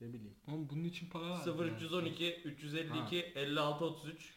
[0.00, 0.34] ne bileyim.
[0.48, 1.66] Oğlum bunun için para var.
[1.66, 4.34] 0312 352 56 33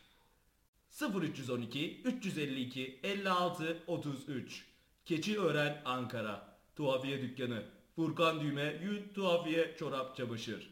[1.24, 4.66] 0312 352 56 33
[5.06, 6.58] Keçiören Ankara.
[6.76, 7.64] Tuhafiye dükkanı.
[7.96, 10.70] Furkan Düğme Yün Tuhafiye Çorap Çamaşır.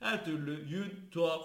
[0.00, 1.42] Her türlü yün tuhaf.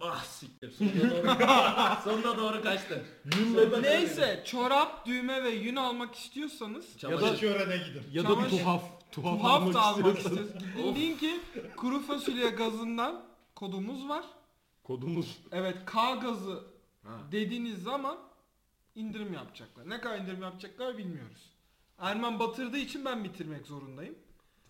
[0.00, 0.70] Ah siktir.
[0.70, 3.02] Sonuna doğru, sonuna doğru kaçtın.
[3.32, 7.26] Sonuna doğru Neyse çorap, düğme ve yün almak istiyorsanız Çamaşır.
[7.26, 8.02] Ya da Çören'e gidin.
[8.12, 8.82] Ya da Çamaşır- bir tuhaf,
[9.12, 10.50] tuhaf, tuhaf da almak gidin
[10.94, 11.40] deyin ki
[11.76, 14.24] kuru fasulye gazından kodumuz var.
[14.84, 15.38] Kodumuz.
[15.52, 16.64] Evet K gazı
[17.02, 17.18] Ha.
[17.32, 18.18] dediğiniz zaman
[18.94, 19.90] indirim yapacaklar.
[19.90, 21.50] Ne kadar indirim yapacaklar bilmiyoruz.
[21.98, 24.14] Erman batırdığı için ben bitirmek zorundayım.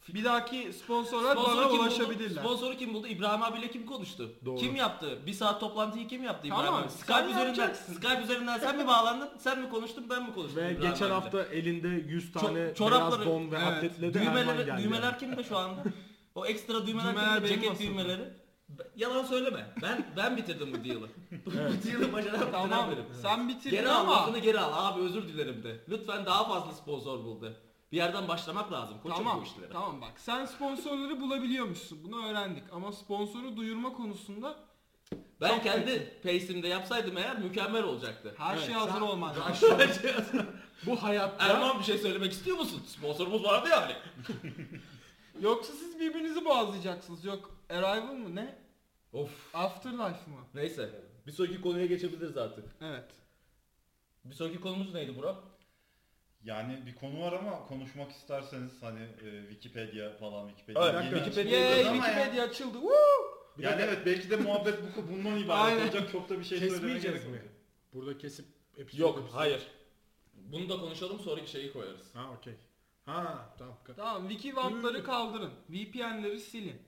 [0.09, 2.45] Bir dahaki sponsorlar Sponsoru bana kim ulaşabilirler.
[2.45, 2.57] Buldu?
[2.57, 3.07] Sponsoru kim buldu?
[3.07, 4.33] İbrahim abiyle kim konuştu?
[4.45, 4.57] Doğru.
[4.57, 5.19] Kim yaptı?
[5.27, 6.91] Bir saat toplantıyı kim yaptı İbrahim Tamam, abi?
[6.91, 7.95] sen Skype üzerinden, yapacaksın.
[7.95, 9.29] Skype üzerinden sen mi bağlandın?
[9.39, 10.07] Sen mi konuştun?
[10.11, 10.57] Ben mi konuştum?
[10.63, 11.13] Ve İbrahim geçen abiyle?
[11.15, 13.67] hafta elinde 100 tane Ço- çorapları- beyaz don ve Evet.
[13.69, 14.83] atletle de Erman Düğmeler, geldi.
[14.83, 15.83] düğmeler kimde şu anda?
[16.35, 17.45] O ekstra düğmeler, Düğmeler kimde?
[17.49, 17.89] benim Ceket aslında.
[17.91, 18.23] düğmeleri.
[18.97, 19.67] Yalan söyleme.
[19.83, 21.09] Ben ben bitirdim bu deal'ı.
[21.47, 23.05] bu deal'ı başaran bitiren Tamam benim.
[23.23, 24.73] sen bitirdin Geri al ama lafını geri al.
[24.93, 25.77] Abi özür dilerim de.
[25.89, 27.53] Lütfen daha fazla sponsor bul de.
[27.93, 28.97] Bir yerden başlamak lazım.
[29.03, 29.73] Koçum tamam bu işlere.
[29.73, 34.57] tamam bak sen sponsorları bulabiliyormuşsun bunu öğrendik ama sponsoru duyurma konusunda
[35.41, 38.35] Ben Çok kendi pace'imde yapsaydım eğer mükemmel olacaktı.
[38.39, 39.37] her Evet, şey hazır sen- olmaz.
[40.87, 42.83] Bu hayatta Erman bir şey söylemek istiyor musun?
[42.87, 43.93] Sponsorumuz vardı yani.
[45.41, 47.25] Yoksa siz birbirinizi boğazlayacaksınız.
[47.25, 48.59] Yok Arrival mı ne?
[49.13, 49.55] Of.
[49.55, 50.37] Afterlife mı?
[50.55, 50.91] Neyse.
[51.27, 52.65] Bir sonraki konuya geçebiliriz artık.
[52.81, 53.05] Evet.
[54.25, 55.37] Bir sonraki konumuz neydi Burak?
[56.45, 60.91] Yani bir konu var ama konuşmak isterseniz hani e, Wikipedia falan Wikipedia.
[60.91, 62.73] Evet, yeni Wikipedia- açıldı Yay ama Wikipedia açıldı.
[62.73, 62.93] Woo!
[63.59, 65.83] Bir Yani dakika, evet belki de muhabbet bu bundan ibaret Aynen.
[65.87, 66.13] olacak.
[66.13, 67.37] Çok da bir şey söylemeye kesmeyeceğiz gerek mi?
[67.37, 67.47] yok.
[67.95, 69.63] Burada kesip episod Yok, episod- hayır.
[70.35, 72.15] Bunu da konuşalım sonraki şeyi koyarız.
[72.15, 72.55] Ha okey.
[73.07, 73.77] Ha tamam.
[73.97, 75.51] Tamam Wikivant'ları kaldırın.
[75.71, 76.83] VPN'leri silin.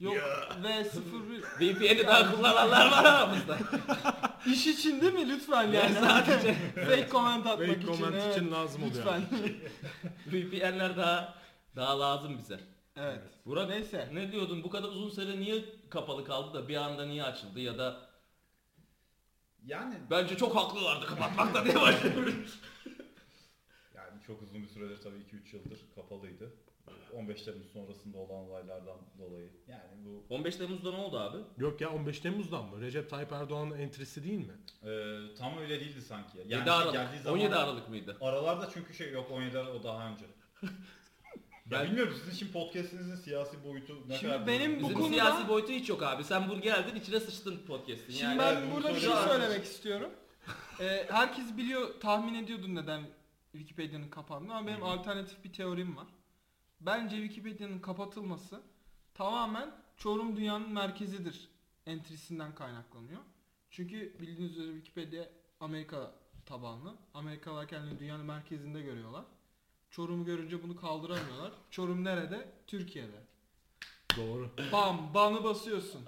[0.00, 0.16] Yok
[0.62, 1.42] V01.
[1.60, 3.58] VPN'i daha kullananlar var aramızda.
[4.46, 5.94] İş için değil mi lütfen yani.
[5.94, 7.86] Sadece Fake comment atmak Fake için.
[7.86, 8.36] comment evet.
[8.36, 8.96] için lazım oluyor.
[8.96, 9.22] Lütfen.
[10.26, 11.34] VPN'ler daha
[11.76, 12.60] daha lazım bize.
[12.96, 13.20] evet.
[13.46, 14.08] Burak Neyse.
[14.12, 14.64] ne diyordun?
[14.64, 18.00] Bu kadar uzun süre niye kapalı kaldı da bir anda niye açıldı ya da
[19.66, 22.24] Yani bence çok haklılardı kapatmakta diye başladım.
[23.94, 26.52] yani çok uzun bir süredir tabii 2-3 yıldır kapalıydı.
[27.12, 29.50] 15 Temmuz sonrasında olan olaylardan dolayı.
[29.68, 31.38] Yani bu 15 Temmuz'da ne oldu abi?
[31.58, 32.80] Yok ya 15 Temmuz'dan mı?
[32.80, 34.52] Recep Tayyip Erdoğan'ın entrisi değil mi?
[34.82, 36.38] e, tam öyle değildi sanki.
[36.38, 36.92] Yani 7 şey Aralık.
[36.92, 38.16] geldiği zaman 17 Aralık mıydı?
[38.20, 40.24] Aralarda çünkü şey yok 17 Aralık o daha önce.
[40.62, 40.70] ya
[41.70, 45.48] Ben- bilmiyorum sizin şimdi podcast'inizin siyasi boyutu ne Şimdi kadar benim bu Bizim konuda- siyasi
[45.48, 46.24] boyutu hiç yok abi.
[46.24, 48.12] Sen bur geldin içine sıçtın podcast'in.
[48.12, 50.10] Şimdi Yani ben Evet, burada bir şey söylemek istiyorum.
[50.80, 53.02] e, herkes biliyor, tahmin ediyordu neden
[53.52, 56.06] Wikipedia'nın kapandığını ama benim alternatif bir teorim var.
[56.86, 58.62] Bence Wikipedia'nın kapatılması
[59.14, 61.48] tamamen Çorum dünyanın merkezidir
[61.86, 63.20] entrisinden kaynaklanıyor.
[63.70, 65.24] Çünkü bildiğiniz üzere Wikipedia
[65.60, 66.14] Amerika
[66.46, 66.94] tabanlı.
[67.14, 69.24] Amerikalılar kendini dünyanın merkezinde görüyorlar.
[69.90, 71.52] Çorum'u görünce bunu kaldıramıyorlar.
[71.70, 72.48] Çorum nerede?
[72.66, 73.22] Türkiye'de.
[74.16, 74.50] Doğru.
[74.72, 76.00] Bam, banı basıyorsun.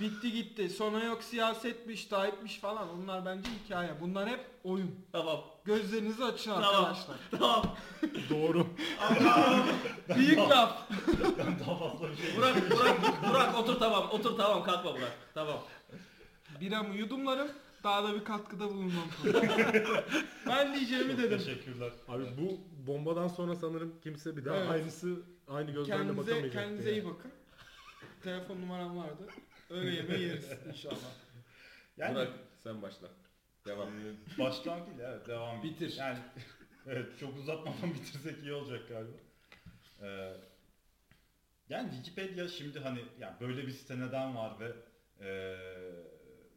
[0.00, 0.70] Bitti gitti.
[0.70, 2.88] Sonra yok siyasetmiş, Tayyip'miş falan.
[2.98, 4.00] Onlar bence hikaye.
[4.00, 4.94] Bunlar hep oyun.
[5.12, 5.44] Tamam.
[5.64, 6.74] Gözlerinizi açın Tamam.
[6.84, 7.16] arkadaşlar.
[7.30, 7.76] Tamam.
[8.30, 8.66] Doğru.
[10.16, 10.88] Büyük laf.
[11.38, 14.08] Ben daha fazla bir şey Burak, Burak, Burak otur tamam.
[14.12, 15.12] Otur tamam kalkma Burak.
[15.34, 15.58] Tamam.
[16.60, 17.48] Biramı yudumlarım.
[17.84, 19.08] Daha da bir katkıda bulunmam.
[20.46, 21.38] ben diyeceğimi dedim.
[21.38, 21.92] Teşekkürler.
[22.08, 24.70] Abi bu bombadan sonra sanırım kimse bir daha Evet.
[24.70, 25.16] aynısı
[25.48, 26.52] aynı gözlerle Kendinize, bakamayacak.
[26.52, 27.30] kendinize iyi bakın.
[28.22, 29.22] Telefon numaram vardı.
[29.70, 30.96] Öyle yemeği yeriz inşallah.
[31.96, 32.28] Yani Burak
[32.62, 33.08] sen başla.
[33.66, 33.88] Devam.
[33.88, 35.62] Ee, Baştan değil evet devam.
[35.62, 35.96] Bitir.
[35.98, 36.18] Yani
[36.86, 39.16] evet çok uzatmadan bitirsek iyi olacak galiba.
[40.02, 40.32] Ee,
[41.68, 44.72] yani Wikipedia şimdi hani yani böyle bir site neden var ve
[45.26, 45.56] e,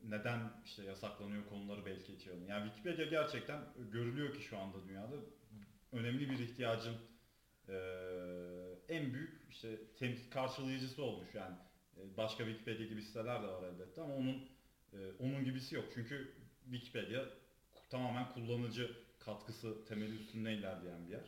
[0.03, 2.47] neden işte yasaklanıyor konuları belki açalım.
[2.47, 3.59] Yani Wikipedia gerçekten
[3.91, 5.15] görülüyor ki şu anda dünyada
[5.91, 6.95] önemli bir ihtiyacın
[7.69, 7.75] e,
[8.89, 9.67] en büyük işte
[9.99, 11.55] tem- karşılayıcısı olmuş yani.
[11.97, 14.49] E, Başka Wikipedia gibi siteler de var elbette ama onun
[14.93, 15.85] e, onun gibisi yok.
[15.93, 16.33] Çünkü
[16.71, 17.25] Wikipedia
[17.89, 21.25] tamamen kullanıcı katkısı temeli üstünde ilerleyen bir yer.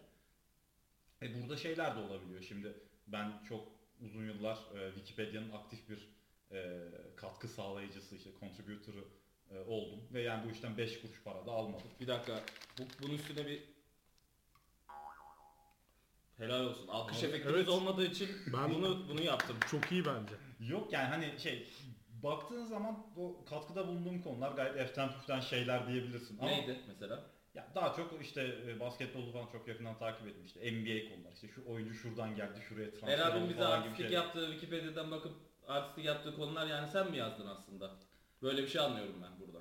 [1.21, 2.41] E burada şeyler de olabiliyor.
[2.41, 2.73] Şimdi
[3.07, 3.67] ben çok
[4.01, 6.09] uzun yıllar e, Wikipedia'nın aktif bir
[6.51, 9.03] e, katkı sağlayıcısı işte contributor'ı
[9.51, 11.87] e, oldum ve yani bu işten 5 kuruş para da almadım.
[11.99, 12.43] Bir dakika.
[12.79, 13.63] Bu, bunun üstüne bir
[16.39, 16.87] Helal olsun.
[16.87, 17.69] Alkış efektimiz evet.
[17.69, 19.57] olmadığı için Ben- bunu bunu yaptım.
[19.71, 20.33] Çok iyi bence.
[20.59, 21.69] Yok yani hani şey
[22.23, 26.37] baktığın zaman o katkıda bulunduğum konular gayet eften püften şeyler diyebilirsin.
[26.39, 27.23] Ama Neydi mesela?
[27.53, 31.47] Ya daha çok işte e, basketbolu falan çok yakından takip ettim işte NBA konular işte
[31.47, 35.33] şu oyuncu şuradan geldi şuraya transfer oldu bize falan gibi artistlik yaptığı Wikipedia'dan bakıp
[35.67, 37.91] artistlik yaptığı konular yani sen mi yazdın aslında?
[38.41, 39.59] Böyle bir şey anlıyorum ben burada.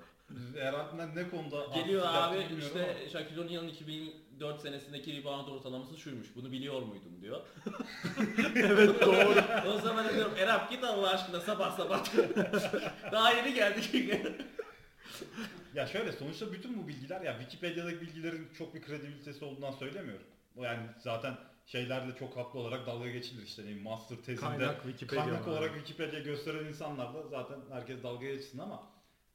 [0.59, 3.19] Erab'ın ne konuda Geliyor abi yaptığını bilmiyorum ama- işte
[4.39, 6.27] Shaquille O'Neal'ın 2004 senesindeki rebound ortalaması şuymuş.
[6.35, 7.41] Bunu biliyor muydun diyor.
[8.55, 9.69] Evet doğru.
[9.75, 12.05] o zaman diyorum Erap git Allah aşkına sabah sabah.
[13.11, 14.13] Daha yeni geldik.
[15.75, 20.25] Ya şöyle sonuçta bütün bu bilgiler ya Wikipedia'daki bilgilerin çok bir kredibilitesi olduğundan söylemiyorum.
[20.55, 24.83] O yani zaten şeylerle çok haklı olarak dalga geçilir işte ne bileyim, master tezinde Kaynak
[24.83, 25.51] Wikipedia kaynak var.
[25.51, 28.83] olarak Wikipedia gösteren insanlar da zaten herkes dalga geçsin ama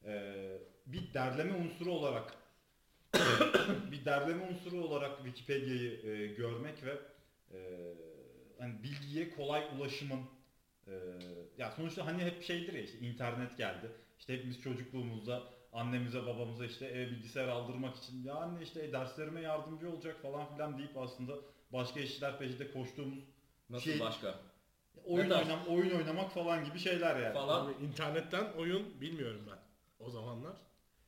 [0.04, 0.34] e,
[0.86, 2.34] bir derleme unsuru olarak
[3.92, 6.98] bir derleme unsuru olarak Wikipedia'yı e, görmek ve
[7.53, 7.59] e,
[8.59, 10.20] hani bilgiye kolay ulaşımın
[10.87, 10.92] e,
[11.59, 13.90] ya sonuçta hani hep şeydir ya işte internet geldi.
[14.18, 19.40] İşte hepimiz çocukluğumuzda annemize babamıza işte eve bilgisayar aldırmak için ya anne işte e, derslerime
[19.40, 21.33] yardımcı olacak falan filan deyip aslında
[21.72, 23.24] başka işler peşinde koştuğumuz
[23.70, 24.35] Nasıl Şey- başka?
[25.05, 27.35] oyun oynam oyun oynamak falan gibi şeyler yani.
[27.35, 27.66] Falan.
[27.66, 29.59] Abi internetten oyun bilmiyorum ben.
[30.05, 30.57] O zamanlar.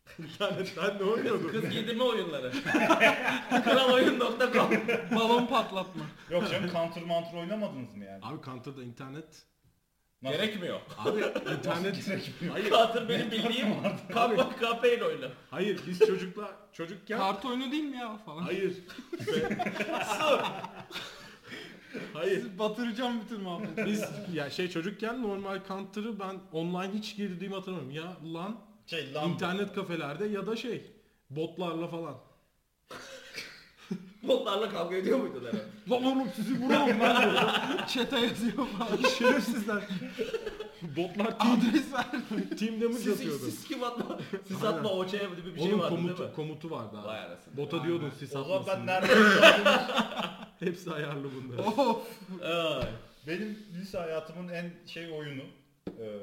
[0.19, 1.53] İnternetten ne oynuyordum?
[1.53, 2.53] Kız giydirme oyunları.
[3.65, 4.71] Kraloyun.com
[5.17, 6.05] Balon patlatma.
[6.31, 8.21] Yok canım counter counter oynamadınız mı yani?
[8.25, 9.43] Abi Counter'da internet.
[10.23, 10.39] Nasıl?
[10.39, 10.81] Gerekmiyor.
[10.99, 11.21] Abi
[11.59, 12.11] internet.
[12.53, 12.71] Hayır.
[12.71, 13.69] Katır benim bildiğim
[14.13, 15.29] kamp kampanya oyunu.
[15.51, 17.19] Hayır biz çocuklar çocukken.
[17.19, 18.43] Kart oyunu değil mi ya falan.
[18.43, 18.75] Hayır.
[20.19, 20.41] Su.
[22.15, 22.37] Hayır.
[22.37, 23.87] Sizi batıracağım bütün muhabbeti.
[23.87, 27.91] Biz ya şey çocukken normal Counter'ı ben online hiç girdiğimi hatırlamıyorum.
[27.91, 30.83] Ya lan Şey lan internet kafelerde ya da şey
[31.31, 32.15] botlarla falan.
[34.23, 35.65] Botlarla kavga ediyor muydun herhalde?
[35.91, 37.87] Lan oğlum sizi vururum ben burada.
[37.87, 38.97] Çete yazıyor falan.
[39.19, 39.83] Şerefsizler.
[40.83, 42.07] Botlar team, Adres ver.
[42.59, 43.39] team damage Siz, atıyordu.
[43.45, 44.19] siz kim atma?
[44.49, 44.77] Siz Aynen.
[44.79, 46.37] atma o şey gibi bir şey Onun vardı komutu, değil mi?
[46.37, 47.07] komutu vardı abi.
[47.09, 47.57] Vay anasını.
[47.57, 48.87] Bota diyordun sis o zaman atmasın.
[48.87, 49.17] ben diye.
[49.17, 49.31] nerede
[50.61, 51.59] Hepsi ayarlı bunlar.
[51.67, 52.07] of.
[52.45, 52.89] Ay.
[53.27, 55.43] Benim lise hayatımın en şey oyunu
[55.99, 56.21] eee,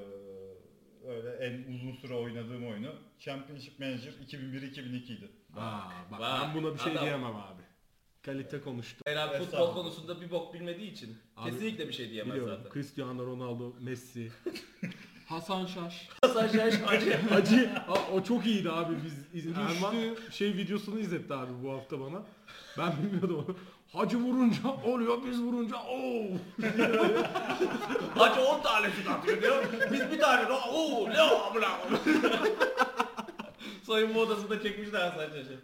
[1.13, 5.29] öyle en uzun süre oynadığım oyunu Championship Manager 2001-2002 idi.
[5.55, 5.79] Aa,
[6.11, 7.03] bak Vay, ben buna bir şey adam.
[7.03, 7.61] diyemem abi.
[8.21, 9.01] Kalite konuştu.
[9.05, 9.73] Herhalde futbol Estağfurullah.
[9.75, 12.57] konusunda bir bok bilmediği için Abi, kesinlikle bir şey diyemez Biliyorum.
[12.57, 12.73] zaten.
[12.73, 14.31] Cristiano Ronaldo, Messi.
[15.27, 16.09] Hasan Şaş.
[16.21, 17.17] Hasan Şaş Hacı.
[17.17, 19.57] Hacı Aa, o çok iyiydi abi biz iz-.
[19.57, 19.95] Erman
[20.31, 22.23] şey videosunu izletti abi bu hafta bana.
[22.77, 23.57] Ben bilmiyordum onu.
[23.93, 26.37] Hacı vurunca oluyor biz vurunca ooo.
[28.15, 29.63] Hacı 10 tane şut atıyor diyor.
[29.91, 31.79] Biz bir tane de ooo ne o bla.
[33.83, 35.59] Soyunma odasında çekmişler Hasan Şaş'ı.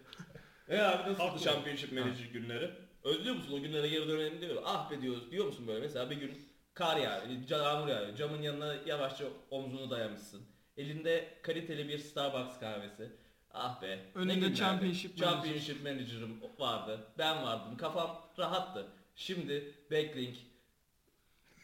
[0.69, 1.39] E abi nasıl Haklı.
[1.39, 2.71] Championship Manager günleri?
[3.03, 4.61] Özlüyor musun o günlere geri dönelim diyor.
[4.65, 6.37] Ah be diyoruz diyor musun böyle mesela bir gün
[6.73, 8.15] kar yağıyor, yağmur yağıyor.
[8.15, 10.41] Camın yanına yavaşça omzunu dayamışsın.
[10.77, 13.11] Elinde kaliteli bir Starbucks kahvesi.
[13.53, 13.99] Ah be.
[14.15, 14.55] Önünde.
[14.55, 15.17] Championship.
[15.17, 17.07] Championship Manager'ım vardı.
[17.17, 17.77] Ben vardım.
[17.77, 18.87] Kafam rahattı.
[19.15, 20.35] Şimdi backlink.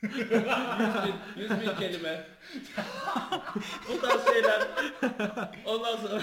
[0.02, 2.28] 100 bin, 100 bin kelime.
[3.90, 4.68] bu tarz şeyler.
[5.66, 6.22] Ondan sonra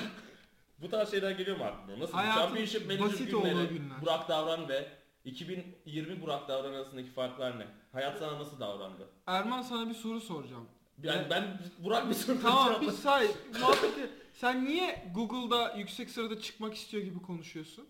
[0.78, 1.98] bu tarz şeyler geliyor mu aklına?
[2.00, 2.12] Nasıl?
[2.12, 4.00] Hayatın Championship Manager günleri, günler.
[4.02, 4.88] Burak Davran ve
[5.24, 7.66] 2020 Burak Davran arasındaki farklar ne?
[7.92, 9.08] Hayat sana nasıl davrandı?
[9.26, 10.68] Erman sana bir soru soracağım.
[11.02, 13.26] Yani ben Burak bir soru Tamam bir say.
[13.60, 14.21] Muhabbeti.
[14.32, 17.88] Sen niye Google'da yüksek sırada çıkmak istiyor gibi konuşuyorsun?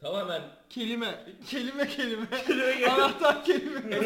[0.00, 1.24] Tamamen Kelime.
[1.50, 2.26] Kelime kelime.
[2.46, 3.96] Kelime- Anahtar kelime.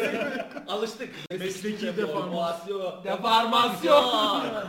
[0.67, 1.09] alıştık.
[1.31, 3.03] Mesleki deformasyon.
[3.03, 4.65] Deformasyon.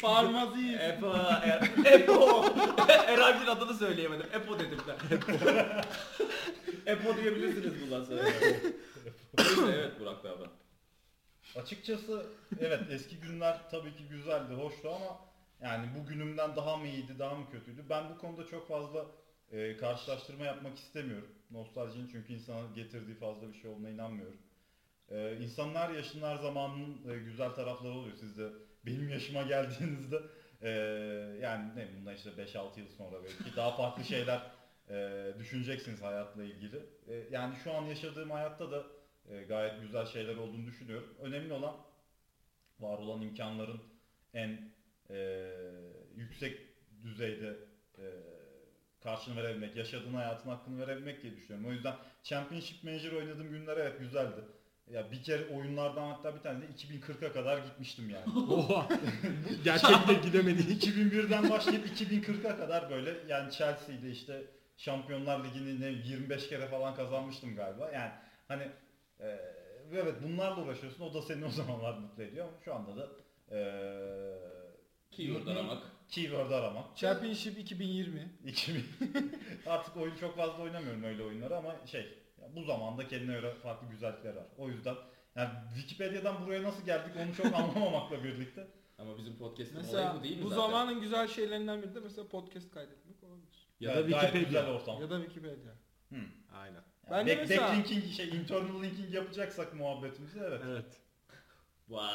[0.00, 0.72] Farmazi.
[0.74, 2.44] Epo, e- Epo.
[2.88, 4.26] Eray'ın adını söyleyemedim.
[4.32, 5.18] Epo dedim ben.
[6.86, 8.22] Epo diyebilirsiniz bundan sonra.
[9.38, 10.48] Neyse, evet Burak Davran.
[11.56, 12.26] Açıkçası
[12.60, 15.18] evet eski günler tabii ki güzeldi, hoştu ama
[15.62, 17.84] yani bugünümden daha mı iyiydi, daha mı kötüydü?
[17.90, 19.06] Ben bu konuda çok fazla
[19.52, 21.28] e, karşılaştırma yapmak istemiyorum.
[21.50, 24.36] Nostaljinin çünkü insana getirdiği fazla bir şey olduğuna inanmıyorum.
[25.10, 28.16] E, insanlar yaşının her zamanının e, güzel tarafları oluyor.
[28.20, 28.48] Siz de
[28.86, 30.22] benim yaşıma geldiğinizde
[30.62, 30.70] e,
[31.42, 34.42] yani ne bundan işte 5-6 yıl sonra belki daha farklı şeyler
[34.90, 36.76] e, düşüneceksiniz hayatla ilgili.
[37.08, 38.86] E, yani şu an yaşadığım hayatta da
[39.28, 41.14] e, gayet güzel şeyler olduğunu düşünüyorum.
[41.20, 41.76] Önemli olan
[42.80, 43.80] var olan imkanların
[44.34, 44.77] en
[45.10, 45.48] e,
[46.16, 46.58] yüksek
[47.02, 47.56] düzeyde
[47.98, 48.04] e,
[49.02, 51.70] karşını verebilmek, yaşadığın hayatın hakkını verebilmek diye düşünüyorum.
[51.70, 54.40] O yüzden Championship Manager oynadığım günler evet güzeldi.
[54.92, 58.24] Ya bir kere oyunlardan hatta bir tane de 2040'a kadar gitmiştim yani.
[58.52, 58.88] Oha.
[59.64, 60.60] Gerçekte gidemedi.
[60.60, 64.42] 2001'den başlayıp 2040'a kadar böyle yani Chelsea'de işte
[64.76, 67.90] Şampiyonlar Ligi'ni ne 25 kere falan kazanmıştım galiba.
[67.90, 68.12] Yani
[68.48, 68.62] hani
[69.20, 69.38] e,
[69.92, 71.04] evet bunlarla uğraşıyorsun.
[71.04, 73.08] O da seni o zamanlar mutlu ediyor şu anda da
[73.50, 73.58] e,
[75.18, 75.82] Keyword aramak.
[76.08, 76.96] keyword aramak.
[76.96, 78.28] Championship 2020.
[78.46, 78.84] 2000
[79.66, 82.00] Artık oyun çok fazla oynamıyorum öyle oyunları ama şey
[82.42, 84.46] ya bu zamanda kendine göre farklı güzellikler var.
[84.58, 84.94] O yüzden
[85.36, 88.66] yani Wikipedia'dan buraya nasıl geldik onu çok anlamamakla birlikte.
[88.98, 90.62] Ama bizim podcast'ın olayı Mesela bu değil mi bu zaten?
[90.62, 93.68] zamanın güzel şeylerinden biri de mesela podcast kaydetmek olabilir.
[93.80, 94.60] Ya da Yani gayet Wikipedia.
[94.60, 95.00] güzel ortam.
[95.00, 95.72] Ya da Wikipedia.
[96.12, 96.16] Hı.
[96.52, 96.82] Aynen.
[97.10, 100.60] Ben de back, mesela- backlinking şey internal linking yapacaksak muhabbetimizi evet.
[100.66, 100.86] Evet.
[101.90, 102.10] Vay.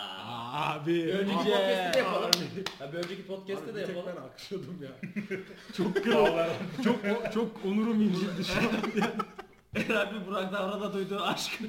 [0.53, 0.93] Abi.
[0.95, 2.31] Bir önceki podcast'te de yapalım.
[2.79, 4.15] Ha, bir önceki podcast'te Abi de bir tek yapalım.
[4.17, 4.91] ben alkışladım ya.
[5.77, 6.49] çok kral.
[6.83, 9.05] çok çok onurum incildi şu an.
[9.75, 11.59] Eray bir Burak Davran'a duyduğu aşk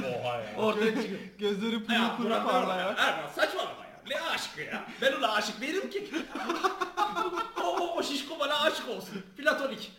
[0.00, 0.56] Oha ya.
[0.58, 1.20] ortaya çıkıyor.
[1.38, 2.94] Gözleri pırıl Ya pırıl Burak Davran parlayor.
[2.98, 4.02] Erman saçmalama ya.
[4.08, 4.84] Ne aşkı ya?
[5.02, 6.08] Ben ona aşık değilim ki.
[7.62, 9.22] o, o, o şişko bana aşık olsun.
[9.36, 9.92] Platonik.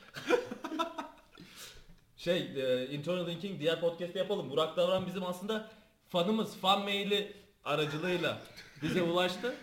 [2.18, 4.50] şey, e, Internal Linking diğer podcast'te yapalım.
[4.50, 5.70] Burak Davran bizim aslında
[6.10, 6.58] fanımız.
[6.58, 8.38] Fan maili aracılığıyla
[8.82, 9.56] bize ulaştı.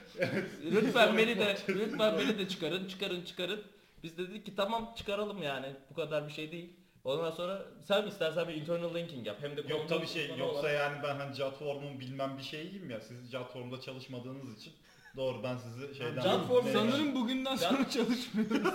[0.71, 3.63] lütfen beni de lütfen beni de çıkarın, çıkarın, çıkarın.
[4.03, 5.67] Biz de dedik ki tamam çıkaralım yani.
[5.91, 6.71] Bu kadar bir şey değil.
[7.05, 9.37] Ondan sonra sen istersen bir internal linking yap.
[9.41, 13.01] Hem de Yok tabii şey yoksa olarak- yani ben hani Jotform'un bilmem bir şeyiyim ya
[13.01, 14.73] siz Jotform'da çalışmadığınız için
[15.17, 18.75] doğru ben sizi şeyden Jotform Sanırım bugünden sonra çalışmıyoruz.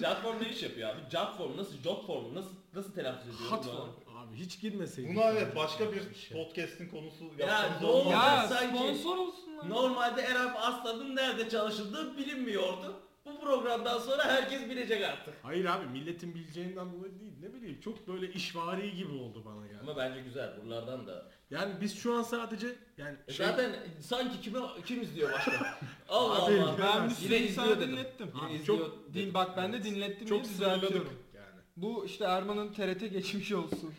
[0.00, 1.00] Jotform ne iş yapıyor abi?
[1.12, 3.52] Jotform nasıl Jotform nasıl nasıl telaffuz ediyoruz?
[3.52, 3.72] Hot bunu?
[3.74, 4.07] form.
[4.18, 5.16] Abi hiç girmeseydik.
[5.16, 6.44] Buna evet başka Yani bir şey.
[6.44, 8.06] podcast'in konusu Ya, yapsanız ne olmaz.
[8.06, 8.12] oldu?
[8.12, 9.68] ya sanki- sponsor olsunlar.
[9.70, 12.96] Normalde Erap Arslan'ın nerede çalışıldığı bilinmiyordu.
[13.26, 15.34] Bu programdan sonra herkes bilecek artık.
[15.42, 17.32] Hayır abi milletin bileceğinden dolayı değil.
[17.40, 19.78] Ne bileyim çok böyle işvari gibi oldu bana geldi.
[19.82, 21.30] Ama bence güzel buralardan da.
[21.50, 22.66] Yani biz şu an sadece
[22.98, 25.78] yani E şey, Zaten sanki kime kim izliyor başka?
[26.08, 26.76] Allah Abi, Allah.
[26.78, 27.92] Ben bir sürü Yine insan izliyor dedim.
[27.92, 28.30] dinlettim.
[28.34, 29.26] Yine Abi, izliyor çok- dedim.
[29.26, 31.18] Din bak ben de dinlettim çok diye sınırladık düzeltiyorum.
[31.34, 31.60] yani.
[31.76, 33.94] Bu işte Erman'ın TRT geçmiş olsun.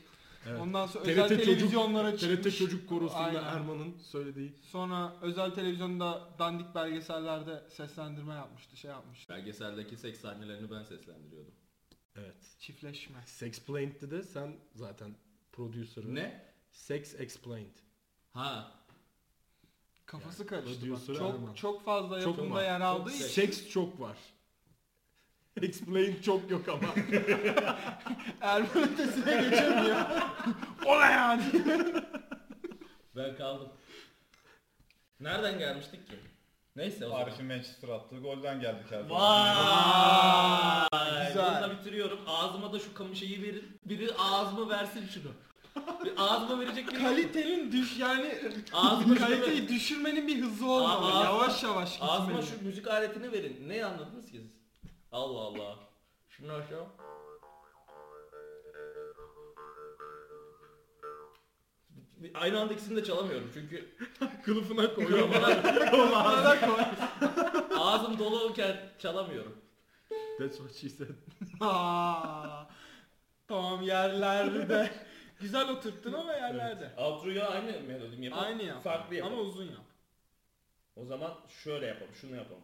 [0.48, 0.62] Evet.
[0.62, 2.42] Ondan sonra TRT özel çocuk- televizyonlara çıkmış.
[2.42, 3.42] TRT Çocuk Korosu'nda.
[3.42, 4.54] Erman'ın söylediği.
[4.62, 9.34] Sonra özel televizyonda dandik belgesellerde seslendirme yapmıştı, şey yapmıştı.
[9.34, 11.54] Belgeseldeki seks sahnelerini ben seslendiriyordum.
[12.16, 12.36] Evet.
[12.60, 13.18] Çiftleşme.
[13.26, 15.16] Sexplained'de de sen zaten
[15.52, 16.16] producer'ı.
[16.16, 16.46] Ne?
[16.72, 17.76] Sex Explained.
[18.34, 18.72] Ha.
[20.06, 21.10] Kafası Yani karıştı bak.
[21.10, 21.46] Erman.
[21.46, 22.64] Çok çok fazla Çok yapımda var.
[22.64, 23.26] yer aldığı için.
[23.26, 24.18] Seks çok var.
[25.62, 26.80] Explained çok yok ama.
[28.42, 29.98] Erman ötesine geçemiyor.
[30.86, 31.44] o ne yani?
[33.16, 33.70] Ben kaldım.
[35.20, 36.16] Nereden gelmiştik ki?
[36.76, 37.24] Neyse o zaman.
[37.24, 39.00] Arif'in Manchester attığı golden geldik her.
[39.10, 40.88] Vay!
[41.28, 41.62] Güzel.
[41.64, 42.20] Bununla bitiriyorum.
[42.28, 43.80] Ağzıma da şu kamu şeyi verin.
[43.86, 45.32] Biri ağzıma versin şunu.
[46.06, 47.10] Bir ağzıma verecek biri yok mu?
[47.10, 48.36] Kalitenin düş yani
[48.74, 49.40] Ağzıma şunu ver.
[49.42, 51.14] kaliteyi düşürmenin bir hızı olmalı.
[51.20, 52.12] Aa, yavaş yavaş gitmeli.
[52.12, 53.70] Ağzıma şu müzik aletini verin.
[53.70, 54.59] Ne anladınız ki siz?
[55.12, 55.80] Allah Allah.
[56.30, 56.86] Şunu aşağı.
[62.34, 63.90] aynı anda ikisini de çalamıyorum çünkü
[64.46, 65.30] Kılıfına koyuyor.
[67.76, 69.58] ağzım doluyken çalamıyorum.
[70.40, 71.10] That's what she said.
[71.62, 72.64] Aa,
[73.48, 74.92] tamam yerlerde.
[75.40, 76.92] Güzel oturttun ama yerlerde.
[76.98, 78.46] Outro'yu aynı melodi mi yapalım?
[78.46, 78.84] Aynı yap.
[78.84, 79.40] Farklı yapalım.
[79.40, 79.86] Ama uzun yap.
[80.96, 81.34] O zaman
[81.64, 82.64] şöyle yapalım, şunu yapalım.